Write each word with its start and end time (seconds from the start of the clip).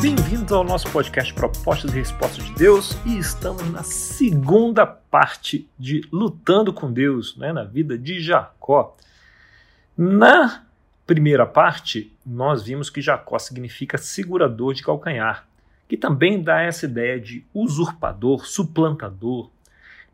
Bem-vindos 0.00 0.50
ao 0.50 0.64
nosso 0.64 0.90
podcast 0.90 1.34
Propostas 1.34 1.92
e 1.92 1.98
Respostas 1.98 2.42
de 2.46 2.54
Deus 2.54 2.96
e 3.04 3.18
estamos 3.18 3.70
na 3.70 3.82
segunda 3.82 4.86
parte 4.86 5.68
de 5.78 6.00
Lutando 6.10 6.72
com 6.72 6.90
Deus, 6.90 7.36
né, 7.36 7.52
na 7.52 7.64
vida 7.64 7.98
de 7.98 8.18
Jacó. 8.18 8.96
Na 9.94 10.64
primeira 11.06 11.44
parte, 11.44 12.16
nós 12.24 12.62
vimos 12.62 12.88
que 12.88 13.02
Jacó 13.02 13.38
significa 13.38 13.98
segurador 13.98 14.72
de 14.72 14.82
calcanhar, 14.82 15.46
que 15.86 15.98
também 15.98 16.42
dá 16.42 16.62
essa 16.62 16.86
ideia 16.86 17.20
de 17.20 17.44
usurpador, 17.52 18.46
suplantador. 18.46 19.50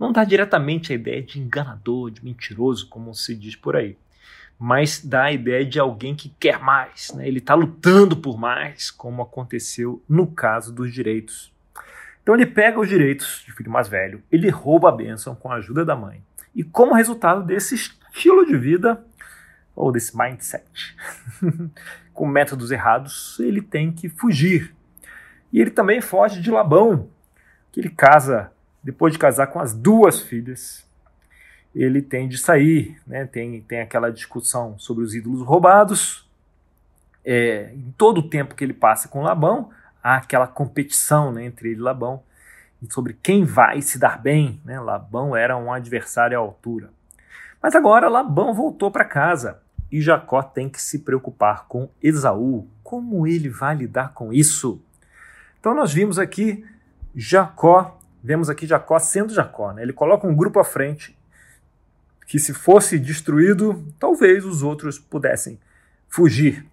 Não 0.00 0.10
dá 0.10 0.24
diretamente 0.24 0.92
a 0.92 0.96
ideia 0.96 1.22
de 1.22 1.38
enganador, 1.38 2.10
de 2.10 2.24
mentiroso, 2.24 2.88
como 2.88 3.14
se 3.14 3.36
diz 3.36 3.54
por 3.54 3.76
aí 3.76 3.96
mas 4.59 5.04
dá 5.04 5.25
a 5.25 5.32
ideia 5.32 5.64
de 5.64 5.79
alguém 5.79 6.14
que 6.14 6.30
quer 6.41 6.59
mais, 6.59 7.12
né? 7.14 7.29
ele 7.29 7.38
está 7.38 7.55
lutando 7.55 8.16
por 8.16 8.38
mais, 8.38 8.91
como 8.91 9.23
aconteceu 9.23 10.02
no 10.09 10.27
caso 10.27 10.73
dos 10.73 10.92
direitos. 10.92 11.52
Então 12.23 12.34
ele 12.34 12.47
pega 12.47 12.80
os 12.80 12.88
direitos 12.88 13.42
de 13.47 13.52
filho 13.52 13.70
mais 13.70 13.88
velho, 13.88 14.23
ele 14.33 14.48
rouba 14.48 14.88
a 14.88 14.92
bênção 14.92 15.34
com 15.34 15.50
a 15.50 15.56
ajuda 15.56 15.84
da 15.84 15.95
mãe. 15.95 16.23
E 16.55 16.64
como 16.64 16.95
resultado 16.95 17.45
desse 17.45 17.74
estilo 17.74 18.47
de 18.47 18.56
vida, 18.56 19.05
ou 19.74 19.92
desse 19.92 20.16
mindset, 20.16 20.97
com 22.14 22.27
métodos 22.27 22.70
errados, 22.70 23.38
ele 23.41 23.61
tem 23.61 23.92
que 23.92 24.09
fugir. 24.09 24.75
E 25.52 25.61
ele 25.61 25.70
também 25.70 26.00
foge 26.00 26.41
de 26.41 26.50
Labão, 26.50 27.11
que 27.70 27.78
ele 27.78 27.91
casa, 27.91 28.50
depois 28.83 29.12
de 29.12 29.19
casar 29.19 29.48
com 29.48 29.61
as 29.61 29.75
duas 29.75 30.23
filhas, 30.23 30.85
ele 31.76 32.00
tem 32.00 32.26
de 32.26 32.38
sair, 32.38 32.98
né? 33.06 33.26
tem, 33.26 33.60
tem 33.60 33.80
aquela 33.80 34.10
discussão 34.10 34.78
sobre 34.78 35.04
os 35.04 35.14
ídolos 35.14 35.42
roubados. 35.42 36.26
É, 37.22 37.70
em 37.74 37.92
todo 37.98 38.18
o 38.18 38.28
tempo 38.30 38.54
que 38.54 38.64
ele 38.64 38.72
passa 38.72 39.08
com 39.08 39.22
Labão, 39.22 39.68
há 40.02 40.16
aquela 40.16 40.46
competição 40.46 41.30
né, 41.30 41.44
entre 41.44 41.70
ele 41.70 41.80
e 41.80 41.83
Labão 41.83 42.22
sobre 42.88 43.18
quem 43.22 43.44
vai 43.44 43.83
se 43.83 43.98
dar 43.98 44.18
bem. 44.18 44.58
Né? 44.64 44.80
Labão 44.80 45.36
era 45.36 45.55
um 45.56 45.70
adversário 45.70 46.38
à 46.38 46.41
altura. 46.41 46.91
Mas 47.62 47.74
agora 47.74 48.08
Labão 48.08 48.55
voltou 48.55 48.90
para 48.90 49.05
casa 49.05 49.61
e 49.92 50.00
Jacó 50.00 50.42
tem 50.42 50.70
que 50.70 50.80
se 50.80 51.00
preocupar 51.00 51.66
com 51.66 51.90
Esaú. 52.02 52.66
Como 52.83 53.27
ele 53.27 53.50
vai 53.50 53.74
lidar 53.74 54.14
com 54.14 54.33
isso? 54.33 54.80
Então 55.61 55.74
nós 55.74 55.92
vimos 55.92 56.18
aqui 56.18 56.64
Jacó, 57.14 57.98
vemos 58.22 58.48
aqui 58.48 58.66
Jacó 58.66 58.98
sendo 58.98 59.34
Jacó. 59.34 59.72
Né? 59.72 59.83
Ele 59.83 59.92
coloca 59.92 60.27
um 60.27 60.34
grupo 60.34 60.58
à 60.58 60.64
frente 60.64 61.16
que 62.27 62.38
se 62.38 62.52
fosse 62.52 62.98
destruído, 62.98 63.86
talvez 63.98 64.44
os 64.44 64.62
outros 64.62 64.98
pudessem 64.98 65.60
fugir. 66.08 66.66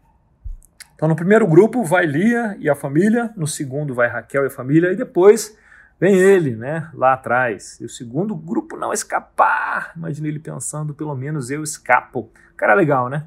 Então, 0.96 1.08
no 1.08 1.16
primeiro 1.16 1.46
grupo 1.48 1.84
vai 1.84 2.06
Lia 2.06 2.56
e 2.60 2.70
a 2.70 2.76
família, 2.76 3.32
no 3.36 3.46
segundo 3.46 3.94
vai 3.94 4.08
Raquel 4.08 4.44
e 4.44 4.48
a 4.48 4.50
família, 4.50 4.92
e 4.92 4.96
depois 4.96 5.58
vem 6.00 6.16
ele, 6.16 6.56
né, 6.56 6.90
lá 6.94 7.14
atrás. 7.14 7.80
E 7.80 7.86
o 7.86 7.90
segundo 7.90 8.36
grupo 8.36 8.78
não 8.78 8.92
escapar. 8.92 9.94
Imagina 9.96 10.28
ele 10.28 10.40
pensando, 10.40 10.94
pelo 10.94 11.16
menos 11.16 11.52
eu 11.52 11.62
escapo. 11.62 12.32
Cara, 12.58 12.74
legal, 12.74 13.10
né? 13.10 13.26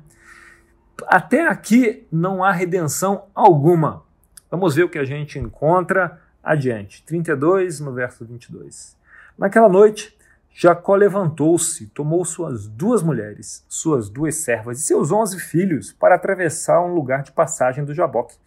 Até 1.06 1.46
aqui 1.46 2.06
não 2.10 2.42
há 2.42 2.50
redenção 2.50 3.26
alguma. 3.34 4.02
Vamos 4.50 4.74
ver 4.74 4.84
o 4.84 4.88
que 4.88 4.98
a 4.98 5.04
gente 5.04 5.38
encontra 5.38 6.20
adiante. 6.42 7.04
32 7.04 7.80
no 7.80 7.92
verso 7.92 8.24
22. 8.24 8.96
Naquela 9.36 9.68
noite, 9.68 10.16
Jacó 10.58 10.96
levantou-se, 10.96 11.86
tomou 11.88 12.24
suas 12.24 12.66
duas 12.66 13.02
mulheres, 13.02 13.62
suas 13.68 14.08
duas 14.08 14.36
servas 14.36 14.80
e 14.80 14.84
seus 14.84 15.12
onze 15.12 15.38
filhos 15.38 15.92
para 15.92 16.14
atravessar 16.14 16.80
um 16.80 16.94
lugar 16.94 17.22
de 17.22 17.30
passagem 17.30 17.84
do 17.84 17.92
Jaboque. 17.92 18.38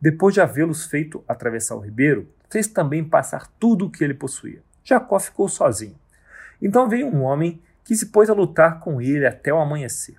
Depois 0.00 0.32
de 0.32 0.40
havê-los 0.40 0.86
feito 0.86 1.24
atravessar 1.26 1.74
o 1.74 1.80
ribeiro, 1.80 2.28
fez 2.48 2.68
também 2.68 3.02
passar 3.02 3.48
tudo 3.58 3.86
o 3.86 3.90
que 3.90 4.04
ele 4.04 4.14
possuía. 4.14 4.62
Jacó 4.84 5.18
ficou 5.18 5.48
sozinho. 5.48 5.96
Então 6.62 6.88
veio 6.88 7.08
um 7.08 7.22
homem 7.22 7.60
que 7.82 7.96
se 7.96 8.06
pôs 8.06 8.30
a 8.30 8.34
lutar 8.34 8.78
com 8.78 9.02
ele 9.02 9.26
até 9.26 9.52
o 9.52 9.58
amanhecer. 9.58 10.14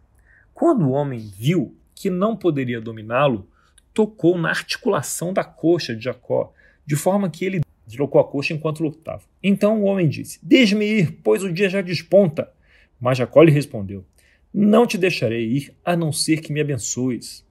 Quando 0.53 0.89
o 0.89 0.91
homem 0.91 1.31
viu 1.37 1.73
que 1.95 2.09
não 2.09 2.35
poderia 2.35 2.81
dominá-lo, 2.81 3.47
tocou 3.93 4.37
na 4.37 4.49
articulação 4.49 5.31
da 5.31 5.45
coxa 5.45 5.95
de 5.95 6.03
Jacó, 6.03 6.51
de 6.85 6.97
forma 6.97 7.29
que 7.29 7.45
ele 7.45 7.61
deslocou 7.89 8.21
a 8.21 8.23
coxa 8.23 8.53
enquanto 8.53 8.83
lutava. 8.83 9.23
Então 9.41 9.81
o 9.81 9.85
homem 9.85 10.07
disse: 10.07 10.39
Deixe-me 10.43 10.85
ir, 10.85 11.19
pois 11.23 11.43
o 11.43 11.51
dia 11.51 11.67
já 11.67 11.81
desponta. 11.81 12.51
Mas 12.99 13.17
Jacó 13.17 13.41
lhe 13.41 13.51
respondeu: 13.51 14.05
Não 14.53 14.85
te 14.85 14.97
deixarei 14.97 15.45
ir, 15.45 15.73
a 15.83 15.95
não 15.95 16.11
ser 16.11 16.41
que 16.41 16.53
me 16.53 16.61
abençoes. 16.61 17.43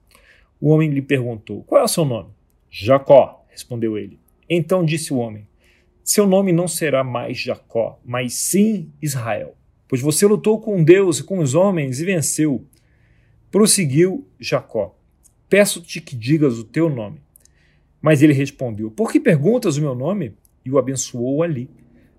O 0.59 0.69
homem 0.69 0.89
lhe 0.89 1.01
perguntou: 1.01 1.63
Qual 1.63 1.81
é 1.81 1.83
o 1.83 1.87
seu 1.87 2.05
nome? 2.05 2.29
Jacó, 2.69 3.45
respondeu 3.49 3.97
ele. 3.97 4.17
Então 4.49 4.85
disse 4.85 5.13
o 5.13 5.17
homem: 5.17 5.45
Seu 6.03 6.25
nome 6.25 6.53
não 6.53 6.67
será 6.67 7.03
mais 7.03 7.37
Jacó, 7.37 7.99
mas 8.05 8.33
sim 8.33 8.91
Israel, 9.01 9.55
pois 9.87 10.01
você 10.01 10.25
lutou 10.25 10.61
com 10.61 10.83
Deus 10.83 11.19
e 11.19 11.23
com 11.23 11.39
os 11.39 11.53
homens 11.53 11.99
e 11.99 12.05
venceu. 12.05 12.65
Prosseguiu 13.51 14.25
Jacó: 14.39 14.95
Peço-te 15.49 15.99
que 15.99 16.15
digas 16.15 16.57
o 16.57 16.63
teu 16.63 16.89
nome. 16.89 17.19
Mas 18.01 18.21
ele 18.21 18.33
respondeu: 18.33 18.89
Por 18.89 19.11
que 19.11 19.19
perguntas 19.19 19.77
o 19.77 19.81
meu 19.81 19.95
nome? 19.95 20.33
E 20.65 20.71
o 20.71 20.77
abençoou 20.77 21.43
ali. 21.43 21.69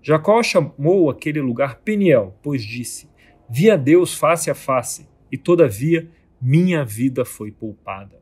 Jacó 0.01 0.41
chamou 0.41 1.09
aquele 1.09 1.41
lugar 1.41 1.79
Peniel, 1.79 2.37
pois 2.41 2.63
disse: 2.63 3.07
Vi 3.49 3.69
a 3.69 3.75
Deus 3.75 4.13
face 4.13 4.49
a 4.49 4.55
face, 4.55 5.07
e 5.31 5.37
todavia 5.37 6.09
minha 6.41 6.83
vida 6.83 7.23
foi 7.23 7.51
poupada. 7.51 8.19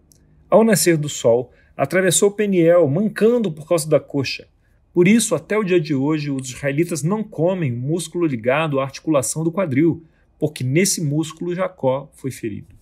Ao 0.50 0.64
nascer 0.64 0.98
do 0.98 1.08
sol, 1.08 1.52
atravessou 1.78 2.32
Peniel, 2.32 2.88
mancando 2.88 3.52
por 3.52 3.68
causa 3.68 3.88
da 3.88 4.00
coxa. 4.00 4.48
Por 4.92 5.08
isso, 5.08 5.36
até 5.36 5.58
o 5.58 5.64
dia 5.64 5.80
de 5.80 5.94
hoje, 5.94 6.32
os 6.32 6.50
israelitas 6.50 7.04
não 7.04 7.24
comem 7.24 7.72
o 7.72 7.78
músculo 7.78 8.26
ligado 8.26 8.80
à 8.80 8.84
articulação 8.84 9.44
do 9.44 9.52
quadril, 9.52 10.04
porque 10.38 10.64
nesse 10.64 11.02
músculo 11.02 11.54
Jacó 11.54 12.10
foi 12.14 12.32
ferido. 12.32 12.76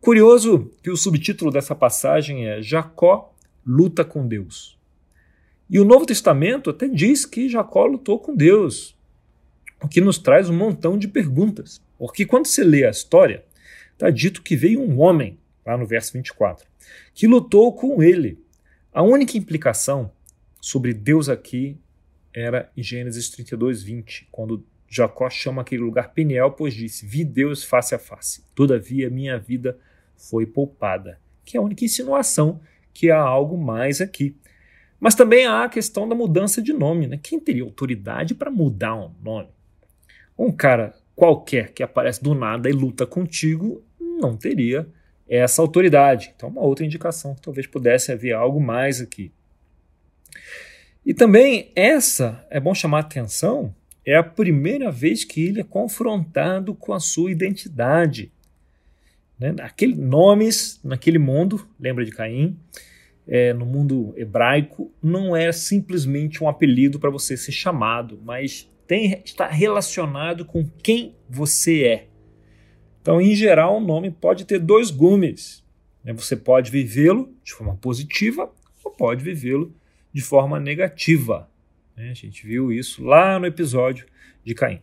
Curioso 0.00 0.70
que 0.82 0.90
o 0.90 0.96
subtítulo 0.96 1.50
dessa 1.50 1.74
passagem 1.74 2.46
é 2.46 2.60
Jacó 2.60 3.33
luta 3.66 4.04
com 4.04 4.26
Deus. 4.26 4.78
E 5.68 5.78
o 5.78 5.84
Novo 5.84 6.06
Testamento 6.06 6.70
até 6.70 6.86
diz 6.86 7.24
que 7.24 7.48
Jacó 7.48 7.86
lutou 7.86 8.18
com 8.18 8.34
Deus, 8.34 8.96
o 9.82 9.88
que 9.88 10.00
nos 10.00 10.18
traz 10.18 10.48
um 10.48 10.56
montão 10.56 10.98
de 10.98 11.08
perguntas. 11.08 11.80
Porque 11.98 12.26
quando 12.26 12.46
você 12.46 12.62
lê 12.62 12.84
a 12.84 12.90
história, 12.90 13.44
está 13.92 14.10
dito 14.10 14.42
que 14.42 14.56
veio 14.56 14.80
um 14.80 15.00
homem, 15.00 15.38
lá 15.64 15.76
no 15.76 15.86
verso 15.86 16.12
24, 16.12 16.66
que 17.14 17.26
lutou 17.26 17.72
com 17.72 18.02
ele. 18.02 18.38
A 18.92 19.02
única 19.02 19.38
implicação 19.38 20.12
sobre 20.60 20.92
Deus 20.92 21.28
aqui 21.28 21.78
era 22.32 22.70
em 22.76 22.82
Gênesis 22.82 23.28
32, 23.30 23.82
20, 23.82 24.28
quando 24.30 24.64
Jacó 24.88 25.28
chama 25.30 25.62
aquele 25.62 25.82
lugar 25.82 26.12
Peniel, 26.12 26.52
pois 26.52 26.74
disse: 26.74 27.06
Vi 27.06 27.24
Deus 27.24 27.64
face 27.64 27.94
a 27.94 27.98
face, 27.98 28.44
todavia 28.54 29.10
minha 29.10 29.38
vida 29.38 29.78
foi 30.16 30.46
poupada. 30.46 31.18
Que 31.44 31.56
é 31.56 31.60
a 31.60 31.62
única 31.62 31.84
insinuação 31.84 32.60
que 32.94 33.10
há 33.10 33.20
algo 33.20 33.58
mais 33.58 34.00
aqui. 34.00 34.34
Mas 34.98 35.14
também 35.14 35.44
há 35.44 35.64
a 35.64 35.68
questão 35.68 36.08
da 36.08 36.14
mudança 36.14 36.62
de 36.62 36.72
nome. 36.72 37.06
Né? 37.06 37.20
Quem 37.22 37.38
teria 37.38 37.62
autoridade 37.62 38.34
para 38.34 38.50
mudar 38.50 38.94
um 38.94 39.10
nome? 39.22 39.48
Um 40.38 40.50
cara 40.50 40.94
qualquer 41.14 41.72
que 41.72 41.82
aparece 41.82 42.22
do 42.22 42.34
nada 42.34 42.70
e 42.70 42.72
luta 42.72 43.06
contigo 43.06 43.84
não 44.00 44.36
teria 44.36 44.88
essa 45.28 45.60
autoridade. 45.60 46.32
Então, 46.34 46.48
uma 46.48 46.62
outra 46.62 46.84
indicação 46.84 47.34
que 47.34 47.42
talvez 47.42 47.66
pudesse 47.66 48.12
haver 48.12 48.32
algo 48.32 48.60
mais 48.60 49.00
aqui. 49.00 49.32
E 51.04 51.12
também 51.12 51.70
essa, 51.76 52.46
é 52.48 52.58
bom 52.58 52.74
chamar 52.74 52.98
a 52.98 53.00
atenção, 53.00 53.74
é 54.06 54.16
a 54.16 54.22
primeira 54.22 54.90
vez 54.90 55.24
que 55.24 55.44
ele 55.44 55.60
é 55.60 55.64
confrontado 55.64 56.74
com 56.74 56.92
a 56.92 57.00
sua 57.00 57.30
identidade. 57.30 58.32
Né? 59.38 59.54
Aquele, 59.60 59.94
nomes 59.94 60.80
naquele 60.82 61.18
mundo, 61.18 61.66
lembra 61.78 62.04
de 62.04 62.10
Caim, 62.10 62.58
é, 63.26 63.52
no 63.52 63.64
mundo 63.64 64.12
hebraico, 64.16 64.92
não 65.02 65.34
é 65.34 65.50
simplesmente 65.52 66.42
um 66.42 66.48
apelido 66.48 66.98
para 66.98 67.10
você 67.10 67.36
ser 67.36 67.52
chamado, 67.52 68.20
mas 68.22 68.70
tem, 68.86 69.20
está 69.24 69.48
relacionado 69.48 70.44
com 70.44 70.68
quem 70.82 71.14
você 71.28 71.84
é. 71.84 72.08
Então, 73.00 73.20
em 73.20 73.34
geral, 73.34 73.76
o 73.76 73.80
nome 73.80 74.10
pode 74.10 74.44
ter 74.44 74.58
dois 74.58 74.90
gumes. 74.90 75.64
Né? 76.02 76.12
Você 76.12 76.36
pode 76.36 76.70
vivê-lo 76.70 77.34
de 77.42 77.52
forma 77.52 77.76
positiva 77.76 78.50
ou 78.82 78.90
pode 78.90 79.22
vivê-lo 79.22 79.74
de 80.12 80.22
forma 80.22 80.60
negativa. 80.60 81.50
Né? 81.96 82.10
A 82.10 82.14
gente 82.14 82.46
viu 82.46 82.72
isso 82.72 83.04
lá 83.04 83.38
no 83.38 83.46
episódio 83.46 84.06
de 84.44 84.54
Caim. 84.54 84.80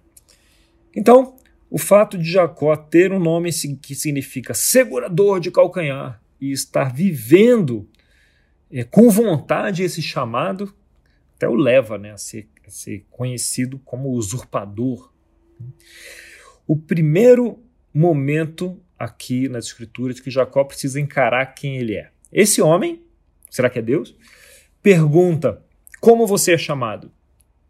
Então, 0.95 1.35
o 1.69 1.77
fato 1.77 2.17
de 2.17 2.29
Jacó 2.29 2.75
ter 2.75 3.11
um 3.11 3.19
nome 3.19 3.49
que 3.81 3.95
significa 3.95 4.53
segurador 4.53 5.39
de 5.39 5.49
calcanhar 5.49 6.21
e 6.39 6.51
estar 6.51 6.93
vivendo 6.93 7.87
é, 8.71 8.83
com 8.83 9.09
vontade 9.09 9.83
esse 9.83 10.01
chamado, 10.01 10.73
até 11.35 11.47
o 11.47 11.55
leva 11.55 11.97
né, 11.97 12.11
a, 12.11 12.17
ser, 12.17 12.49
a 12.65 12.69
ser 12.69 13.05
conhecido 13.09 13.79
como 13.79 14.11
usurpador. 14.11 15.11
O 16.67 16.77
primeiro 16.77 17.59
momento 17.93 18.79
aqui 18.97 19.49
nas 19.49 19.65
Escrituras 19.65 20.19
que 20.19 20.31
Jacó 20.31 20.63
precisa 20.63 20.99
encarar 20.99 21.47
quem 21.47 21.77
ele 21.77 21.95
é. 21.95 22.11
Esse 22.31 22.61
homem, 22.61 23.03
Será 23.51 23.69
que 23.69 23.77
é 23.77 23.81
Deus? 23.81 24.15
Pergunta: 24.81 25.63
como 25.99 26.25
você 26.25 26.53
é 26.53 26.57
chamado? 26.57 27.11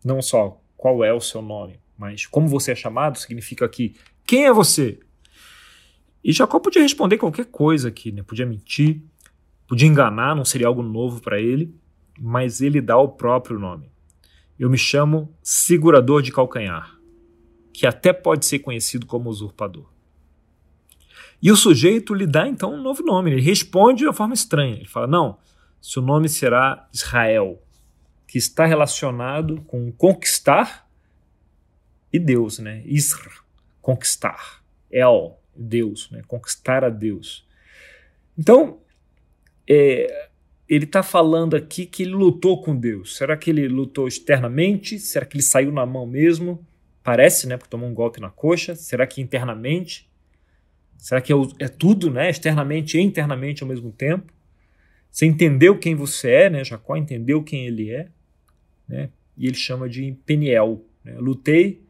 Não 0.05 0.21
só 0.21 0.61
qual 0.77 1.03
é 1.03 1.11
o 1.11 1.19
seu 1.19 1.41
nome, 1.41 1.79
mas 1.97 2.25
como 2.27 2.47
você 2.47 2.71
é 2.71 2.75
chamado 2.75 3.17
significa 3.17 3.67
que 3.67 3.95
quem 4.25 4.45
é 4.45 4.53
você? 4.53 4.99
E 6.23 6.31
Jacó 6.31 6.59
podia 6.59 6.83
responder 6.83 7.17
qualquer 7.17 7.45
coisa 7.45 7.89
aqui, 7.89 8.11
né? 8.11 8.21
Podia 8.21 8.45
mentir, 8.45 9.01
podia 9.71 9.87
enganar, 9.87 10.35
não 10.35 10.43
seria 10.43 10.67
algo 10.67 10.83
novo 10.83 11.21
para 11.21 11.39
ele, 11.39 11.73
mas 12.19 12.59
ele 12.59 12.81
dá 12.81 12.97
o 12.97 13.07
próprio 13.07 13.57
nome. 13.57 13.89
Eu 14.59 14.69
me 14.69 14.77
chamo 14.77 15.33
segurador 15.41 16.21
de 16.21 16.29
calcanhar, 16.29 16.99
que 17.71 17.87
até 17.87 18.11
pode 18.11 18.45
ser 18.45 18.59
conhecido 18.59 19.05
como 19.05 19.29
usurpador. 19.29 19.89
E 21.41 21.49
o 21.49 21.55
sujeito 21.55 22.13
lhe 22.13 22.27
dá 22.27 22.45
então 22.49 22.73
um 22.73 22.81
novo 22.81 23.01
nome. 23.01 23.31
Ele 23.31 23.41
responde 23.41 23.99
de 23.99 24.07
uma 24.07 24.11
forma 24.11 24.33
estranha. 24.33 24.75
Ele 24.75 24.89
fala: 24.89 25.07
Não, 25.07 25.37
seu 25.81 26.01
nome 26.01 26.27
será 26.27 26.89
Israel, 26.93 27.63
que 28.27 28.37
está 28.37 28.65
relacionado 28.65 29.61
com 29.61 29.89
conquistar 29.93 30.85
e 32.11 32.19
Deus, 32.19 32.59
né? 32.59 32.83
Isra, 32.85 33.31
conquistar. 33.81 34.61
El, 34.91 35.39
Deus, 35.55 36.11
né? 36.11 36.23
conquistar 36.27 36.83
a 36.83 36.89
Deus. 36.89 37.47
Então, 38.37 38.81
é, 39.73 40.29
ele 40.67 40.83
está 40.83 41.01
falando 41.01 41.55
aqui 41.55 41.85
que 41.85 42.03
ele 42.03 42.11
lutou 42.11 42.61
com 42.61 42.75
Deus. 42.75 43.15
Será 43.15 43.37
que 43.37 43.49
ele 43.49 43.69
lutou 43.69 44.05
externamente? 44.05 44.99
Será 44.99 45.25
que 45.25 45.37
ele 45.37 45.43
saiu 45.43 45.71
na 45.71 45.85
mão 45.85 46.05
mesmo? 46.05 46.65
Parece, 47.01 47.47
né? 47.47 47.55
Porque 47.55 47.69
tomou 47.69 47.89
um 47.89 47.93
golpe 47.93 48.19
na 48.19 48.29
coxa. 48.29 48.75
Será 48.75 49.07
que 49.07 49.21
internamente? 49.21 50.09
Será 50.97 51.21
que 51.21 51.31
é, 51.31 51.35
é 51.59 51.67
tudo, 51.69 52.11
né? 52.11 52.29
Externamente 52.29 52.97
e 52.97 53.01
internamente 53.01 53.63
ao 53.63 53.69
mesmo 53.69 53.93
tempo? 53.93 54.33
Você 55.09 55.25
entendeu 55.25 55.77
quem 55.79 55.95
você 55.95 56.29
é, 56.31 56.49
né? 56.49 56.65
Jacó 56.65 56.97
entendeu 56.97 57.41
quem 57.41 57.65
ele 57.65 57.91
é, 57.91 58.09
né? 58.87 59.09
E 59.37 59.47
ele 59.47 59.55
chama 59.55 59.87
de 59.87 60.17
Peniel. 60.25 60.83
Né? 61.03 61.15
Lutei 61.17 61.81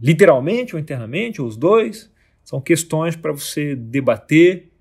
literalmente 0.00 0.74
ou 0.74 0.80
internamente, 0.80 1.40
ou 1.40 1.46
os 1.46 1.56
dois. 1.56 2.12
São 2.42 2.60
questões 2.60 3.14
para 3.14 3.30
você 3.30 3.76
debater 3.76 4.73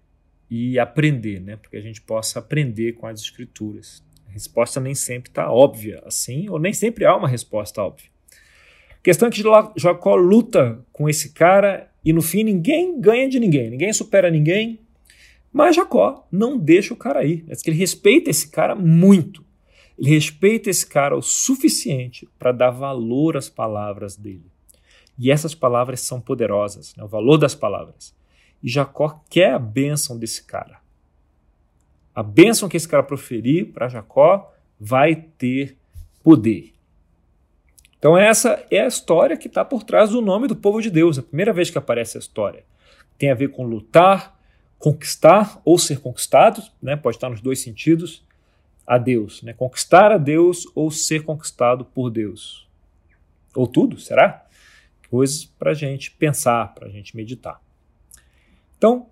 e 0.50 0.78
aprender, 0.78 1.40
né? 1.40 1.56
Porque 1.57 1.78
a 1.78 1.81
gente 1.81 2.01
possa 2.01 2.40
aprender 2.40 2.94
com 2.94 3.07
as 3.07 3.22
escrituras. 3.22 4.04
A 4.28 4.31
resposta 4.31 4.80
nem 4.80 4.95
sempre 4.95 5.30
está 5.30 5.51
óbvia 5.51 6.01
assim, 6.06 6.50
ou 6.50 6.60
nem 6.60 6.74
sempre 6.74 7.06
há 7.06 7.16
uma 7.16 7.28
resposta 7.28 7.81
óbvia. 7.81 8.10
A 8.92 9.04
questão 9.04 9.28
é 9.28 9.31
que 9.31 9.44
Jacó 9.75 10.16
luta 10.16 10.84
com 10.92 11.10
esse 11.10 11.34
cara 11.34 11.92
e 12.06 12.13
no 12.13 12.22
fim 12.22 12.44
ninguém 12.44 13.00
ganha 13.00 13.28
de 13.28 13.40
ninguém, 13.40 13.69
ninguém 13.69 13.92
supera 13.94 14.30
ninguém. 14.30 14.80
Mas 15.51 15.75
Jacó 15.75 16.28
não 16.31 16.57
deixa 16.57 16.94
o 16.94 16.98
cara 16.98 17.24
ir. 17.24 17.45
É 17.48 17.56
que 17.56 17.69
ele 17.69 17.78
respeita 17.78 18.30
esse 18.30 18.50
cara 18.50 18.75
muito. 18.75 19.44
Ele 19.98 20.10
respeita 20.10 20.69
esse 20.69 20.88
cara 20.88 21.16
o 21.16 21.22
suficiente 21.22 22.28
para 22.40 22.51
dar 22.51 22.72
valor 22.72 23.38
às 23.38 23.50
palavras 23.50 24.16
dele. 24.18 24.45
E 25.18 25.31
essas 25.31 25.54
palavras 25.54 26.01
são 26.01 26.19
poderosas, 26.19 26.95
né? 26.95 27.04
o 27.04 27.07
valor 27.07 27.38
das 27.38 27.54
palavras. 27.54 28.16
E 28.63 28.69
Jacó 28.69 29.21
quer 29.30 29.54
a 29.54 29.60
bênção 29.60 30.18
desse 30.18 30.44
cara. 30.44 30.80
A 32.15 32.24
bênção 32.24 32.69
que 32.69 32.77
esse 32.77 32.88
cara 32.88 33.04
proferir 33.04 33.74
para 33.74 33.89
Jacó 33.89 34.54
vai 34.80 35.15
ter 35.15 35.77
poder. 36.24 36.74
Então, 37.98 38.18
essa 38.18 38.65
é 38.69 38.81
a 38.81 38.88
história 38.88 39.38
que 39.38 39.48
está 39.48 39.63
por 39.63 39.83
trás 39.83 40.10
do 40.10 40.21
nome 40.21 40.48
do 40.48 40.56
povo 40.56 40.81
de 40.81 40.89
Deus. 40.89 41.18
É 41.18 41.21
a 41.21 41.24
primeira 41.24 41.54
vez 41.54 41.69
que 41.69 41.77
aparece 41.77 42.18
a 42.18 42.19
história. 42.19 42.63
Tem 43.18 43.31
a 43.31 43.36
ver 43.36 43.50
com 43.50 43.65
lutar, 43.65 44.38
conquistar 44.77 45.62
ou 45.63 45.77
ser 45.77 46.00
conquistado, 46.00 46.62
né? 46.81 46.95
pode 46.95 47.16
estar 47.16 47.30
nos 47.30 47.42
dois 47.42 47.62
sentidos, 47.62 48.24
a 48.86 48.98
Deus. 48.98 49.42
Né? 49.42 49.54
Conquistar 49.54 50.12
a 50.12 50.18
Deus 50.18 50.68
ou 50.75 50.92
ser 50.92 51.24
conquistado 51.24 51.86
por 51.86 52.09
Deus. 52.09 52.68
Ou 53.56 53.68
tudo, 53.68 53.98
será? 54.00 54.45
Coisas 55.09 55.45
para 55.45 55.71
a 55.71 55.74
gente 55.74 56.12
pensar, 56.12 56.74
para 56.74 56.88
a 56.88 56.92
gente 56.92 57.16
meditar. 57.16 57.62
Então, 58.83 59.06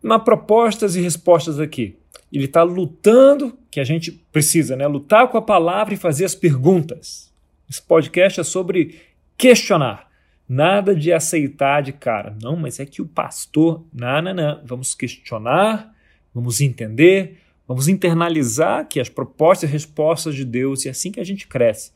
na 0.00 0.20
propostas 0.20 0.94
e 0.94 1.00
respostas 1.00 1.58
aqui, 1.58 1.96
ele 2.32 2.44
está 2.44 2.62
lutando, 2.62 3.58
que 3.68 3.80
a 3.80 3.84
gente 3.84 4.12
precisa, 4.12 4.76
né? 4.76 4.86
Lutar 4.86 5.26
com 5.26 5.36
a 5.36 5.42
palavra 5.42 5.92
e 5.92 5.96
fazer 5.96 6.24
as 6.24 6.36
perguntas. 6.36 7.28
Esse 7.68 7.82
podcast 7.82 8.38
é 8.38 8.44
sobre 8.44 9.00
questionar. 9.36 10.08
Nada 10.48 10.94
de 10.94 11.12
aceitar 11.12 11.82
de 11.82 11.92
cara. 11.92 12.36
Não, 12.40 12.54
mas 12.54 12.78
é 12.78 12.86
que 12.86 13.02
o 13.02 13.04
pastor. 13.06 13.84
Não, 13.92 14.22
não, 14.22 14.32
não. 14.32 14.60
Vamos 14.64 14.94
questionar, 14.94 15.92
vamos 16.32 16.60
entender, 16.60 17.38
vamos 17.66 17.88
internalizar 17.88 18.86
que 18.86 19.00
as 19.00 19.08
propostas 19.08 19.68
e 19.68 19.72
respostas 19.72 20.36
de 20.36 20.44
Deus, 20.44 20.84
e 20.84 20.88
é 20.88 20.92
assim 20.92 21.10
que 21.10 21.18
a 21.18 21.24
gente 21.24 21.48
cresce 21.48 21.90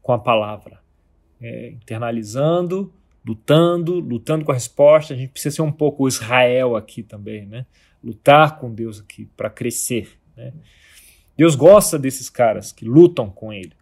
com 0.00 0.12
a 0.12 0.18
palavra. 0.18 0.80
É, 1.40 1.70
internalizando, 1.70 2.92
lutando, 3.26 4.00
lutando 4.00 4.44
com 4.44 4.52
a 4.52 4.54
resposta. 4.54 5.14
A 5.14 5.16
gente 5.16 5.30
precisa 5.30 5.56
ser 5.56 5.62
um 5.62 5.72
pouco 5.72 6.08
Israel 6.08 6.76
aqui 6.76 7.02
também, 7.02 7.46
né? 7.46 7.66
Lutar 8.02 8.58
com 8.58 8.72
Deus 8.72 9.00
aqui 9.00 9.26
para 9.36 9.48
crescer. 9.48 10.18
Né? 10.36 10.52
Deus 11.36 11.54
gosta 11.54 11.98
desses 11.98 12.28
caras 12.28 12.72
que 12.72 12.84
lutam 12.84 13.30
com 13.30 13.52
Ele 13.52 13.72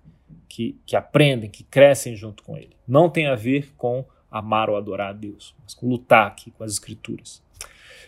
que, 0.50 0.76
que 0.84 0.96
aprendem, 0.96 1.48
que 1.48 1.62
crescem 1.62 2.16
junto 2.16 2.42
com 2.42 2.56
ele. 2.56 2.76
Não 2.86 3.08
tem 3.08 3.28
a 3.28 3.36
ver 3.36 3.72
com 3.78 4.04
amar 4.28 4.68
ou 4.68 4.76
adorar 4.76 5.10
a 5.10 5.12
Deus, 5.12 5.54
mas 5.62 5.72
com 5.72 5.88
lutar 5.88 6.26
aqui 6.26 6.50
com 6.50 6.64
as 6.64 6.72
Escrituras. 6.72 7.40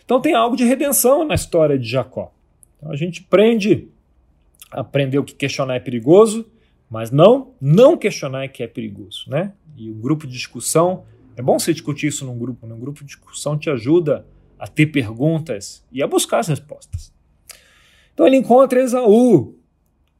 Então 0.03 0.19
tem 0.19 0.35
algo 0.35 0.57
de 0.57 0.65
redenção 0.65 1.25
na 1.25 1.35
história 1.35 1.79
de 1.79 1.87
Jacó. 1.87 2.33
Então 2.77 2.91
a 2.91 2.97
gente 2.97 3.23
aprende, 3.25 3.87
aprendeu 4.69 5.23
que 5.23 5.33
questionar 5.33 5.75
é 5.75 5.79
perigoso, 5.79 6.45
mas 6.89 7.09
não, 7.09 7.53
não 7.61 7.97
questionar 7.97 8.43
é 8.43 8.47
que 8.49 8.61
é 8.61 8.67
perigoso, 8.67 9.23
né? 9.27 9.53
E 9.77 9.89
o 9.89 9.95
grupo 9.95 10.27
de 10.27 10.33
discussão, 10.33 11.05
é 11.35 11.41
bom 11.41 11.57
você 11.57 11.73
discutir 11.73 12.07
isso 12.07 12.25
num 12.25 12.37
grupo, 12.37 12.67
né? 12.67 12.73
Um 12.73 12.79
grupo 12.79 12.99
de 12.99 13.05
discussão 13.07 13.57
te 13.57 13.69
ajuda 13.69 14.25
a 14.59 14.67
ter 14.67 14.87
perguntas 14.87 15.83
e 15.91 16.01
a 16.01 16.07
buscar 16.07 16.39
as 16.39 16.47
respostas. 16.47 17.11
Então 18.13 18.27
ele 18.27 18.37
encontra 18.37 18.81
Esaú, 18.81 19.57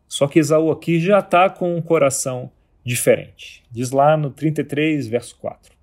só 0.08 0.28
que 0.28 0.40
Esaú 0.40 0.72
aqui 0.72 1.00
já 1.00 1.20
está 1.20 1.50
com 1.50 1.76
um 1.76 1.82
coração 1.82 2.52
diferente. 2.84 3.64
Diz 3.72 3.92
lá 3.92 4.18
no 4.18 4.30
33, 4.32 5.08
verso 5.08 5.38
4. 5.38 5.74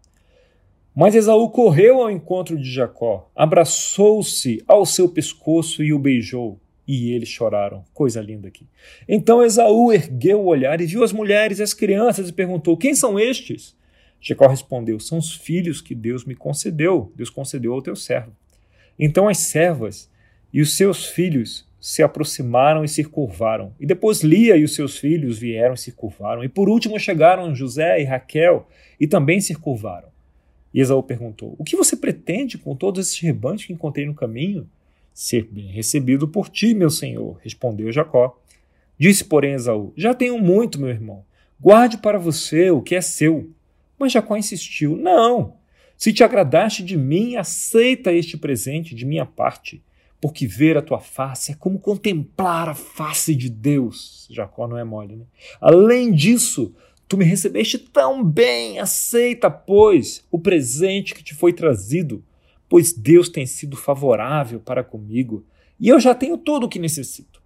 Mas 0.94 1.14
Esaú 1.14 1.48
correu 1.50 2.02
ao 2.02 2.10
encontro 2.10 2.58
de 2.58 2.70
Jacó, 2.70 3.30
abraçou-se 3.34 4.62
ao 4.66 4.84
seu 4.84 5.08
pescoço 5.08 5.82
e 5.82 5.92
o 5.92 5.98
beijou. 5.98 6.60
E 6.86 7.12
eles 7.12 7.28
choraram. 7.28 7.84
Coisa 7.94 8.20
linda 8.20 8.48
aqui. 8.48 8.66
Então 9.08 9.44
Esaú 9.44 9.92
ergueu 9.92 10.40
o 10.40 10.46
olhar 10.46 10.80
e 10.80 10.86
viu 10.86 11.04
as 11.04 11.12
mulheres 11.12 11.60
e 11.60 11.62
as 11.62 11.72
crianças 11.72 12.28
e 12.28 12.32
perguntou: 12.32 12.76
Quem 12.76 12.96
são 12.96 13.18
estes? 13.18 13.76
Jacó 14.20 14.46
respondeu: 14.46 15.00
São 15.00 15.18
os 15.18 15.32
filhos 15.32 15.80
que 15.80 15.94
Deus 15.94 16.24
me 16.24 16.34
concedeu. 16.34 17.12
Deus 17.16 17.30
concedeu 17.30 17.72
ao 17.72 17.82
teu 17.82 17.96
servo. 17.96 18.32
Então 18.98 19.28
as 19.28 19.38
servas 19.38 20.10
e 20.52 20.60
os 20.60 20.76
seus 20.76 21.06
filhos 21.06 21.66
se 21.80 22.02
aproximaram 22.02 22.84
e 22.84 22.88
se 22.88 23.02
curvaram. 23.02 23.72
E 23.80 23.86
depois 23.86 24.20
Lia 24.20 24.56
e 24.56 24.64
os 24.64 24.74
seus 24.74 24.98
filhos 24.98 25.38
vieram 25.38 25.74
e 25.74 25.78
se 25.78 25.92
curvaram. 25.92 26.44
E 26.44 26.48
por 26.48 26.68
último 26.68 26.98
chegaram 26.98 27.54
José 27.54 28.00
e 28.00 28.04
Raquel 28.04 28.68
e 29.00 29.06
também 29.06 29.40
se 29.40 29.54
curvaram. 29.54 30.08
E 30.72 30.80
Esaú 30.80 31.02
perguntou: 31.02 31.54
O 31.58 31.64
que 31.64 31.76
você 31.76 31.96
pretende 31.96 32.58
com 32.58 32.76
todos 32.76 33.06
esses 33.06 33.18
rebanhos 33.18 33.64
que 33.64 33.72
encontrei 33.72 34.06
no 34.06 34.14
caminho? 34.14 34.68
Ser 35.14 35.48
bem 35.50 35.66
recebido 35.66 36.28
por 36.28 36.48
ti, 36.48 36.72
meu 36.72 36.88
senhor, 36.88 37.38
respondeu 37.42 37.90
Jacó. 37.90 38.38
Disse, 38.98 39.24
porém, 39.24 39.54
Esaú: 39.54 39.92
Já 39.96 40.14
tenho 40.14 40.38
muito, 40.38 40.78
meu 40.78 40.90
irmão. 40.90 41.24
Guarde 41.58 41.98
para 41.98 42.18
você 42.18 42.70
o 42.70 42.80
que 42.82 42.94
é 42.94 43.00
seu. 43.00 43.50
Mas 44.00 44.12
Jacó 44.12 44.36
insistiu: 44.36 44.96
Não. 44.96 45.60
Se 45.96 46.12
te 46.12 46.24
agradaste 46.24 46.82
de 46.82 46.96
mim, 46.96 47.36
aceita 47.36 48.10
este 48.10 48.38
presente 48.38 48.94
de 48.94 49.04
minha 49.04 49.26
parte 49.26 49.84
porque 50.20 50.46
ver 50.46 50.76
a 50.76 50.82
tua 50.82 51.00
face 51.00 51.52
é 51.52 51.54
como 51.54 51.78
contemplar 51.78 52.68
a 52.68 52.74
face 52.74 53.34
de 53.34 53.48
Deus. 53.48 54.28
Jacó 54.30 54.68
não 54.68 54.76
é 54.76 54.84
mole, 54.84 55.16
né? 55.16 55.24
Além 55.60 56.12
disso, 56.12 56.74
tu 57.08 57.16
me 57.16 57.24
recebeste 57.24 57.78
tão 57.78 58.22
bem, 58.22 58.78
aceita, 58.78 59.50
pois, 59.50 60.22
o 60.30 60.38
presente 60.38 61.14
que 61.14 61.24
te 61.24 61.34
foi 61.34 61.52
trazido, 61.52 62.22
pois 62.68 62.92
Deus 62.92 63.28
tem 63.28 63.46
sido 63.46 63.76
favorável 63.76 64.60
para 64.60 64.84
comigo, 64.84 65.44
e 65.78 65.88
eu 65.88 65.98
já 65.98 66.14
tenho 66.14 66.36
tudo 66.36 66.66
o 66.66 66.68
que 66.68 66.78
necessito. 66.78 67.40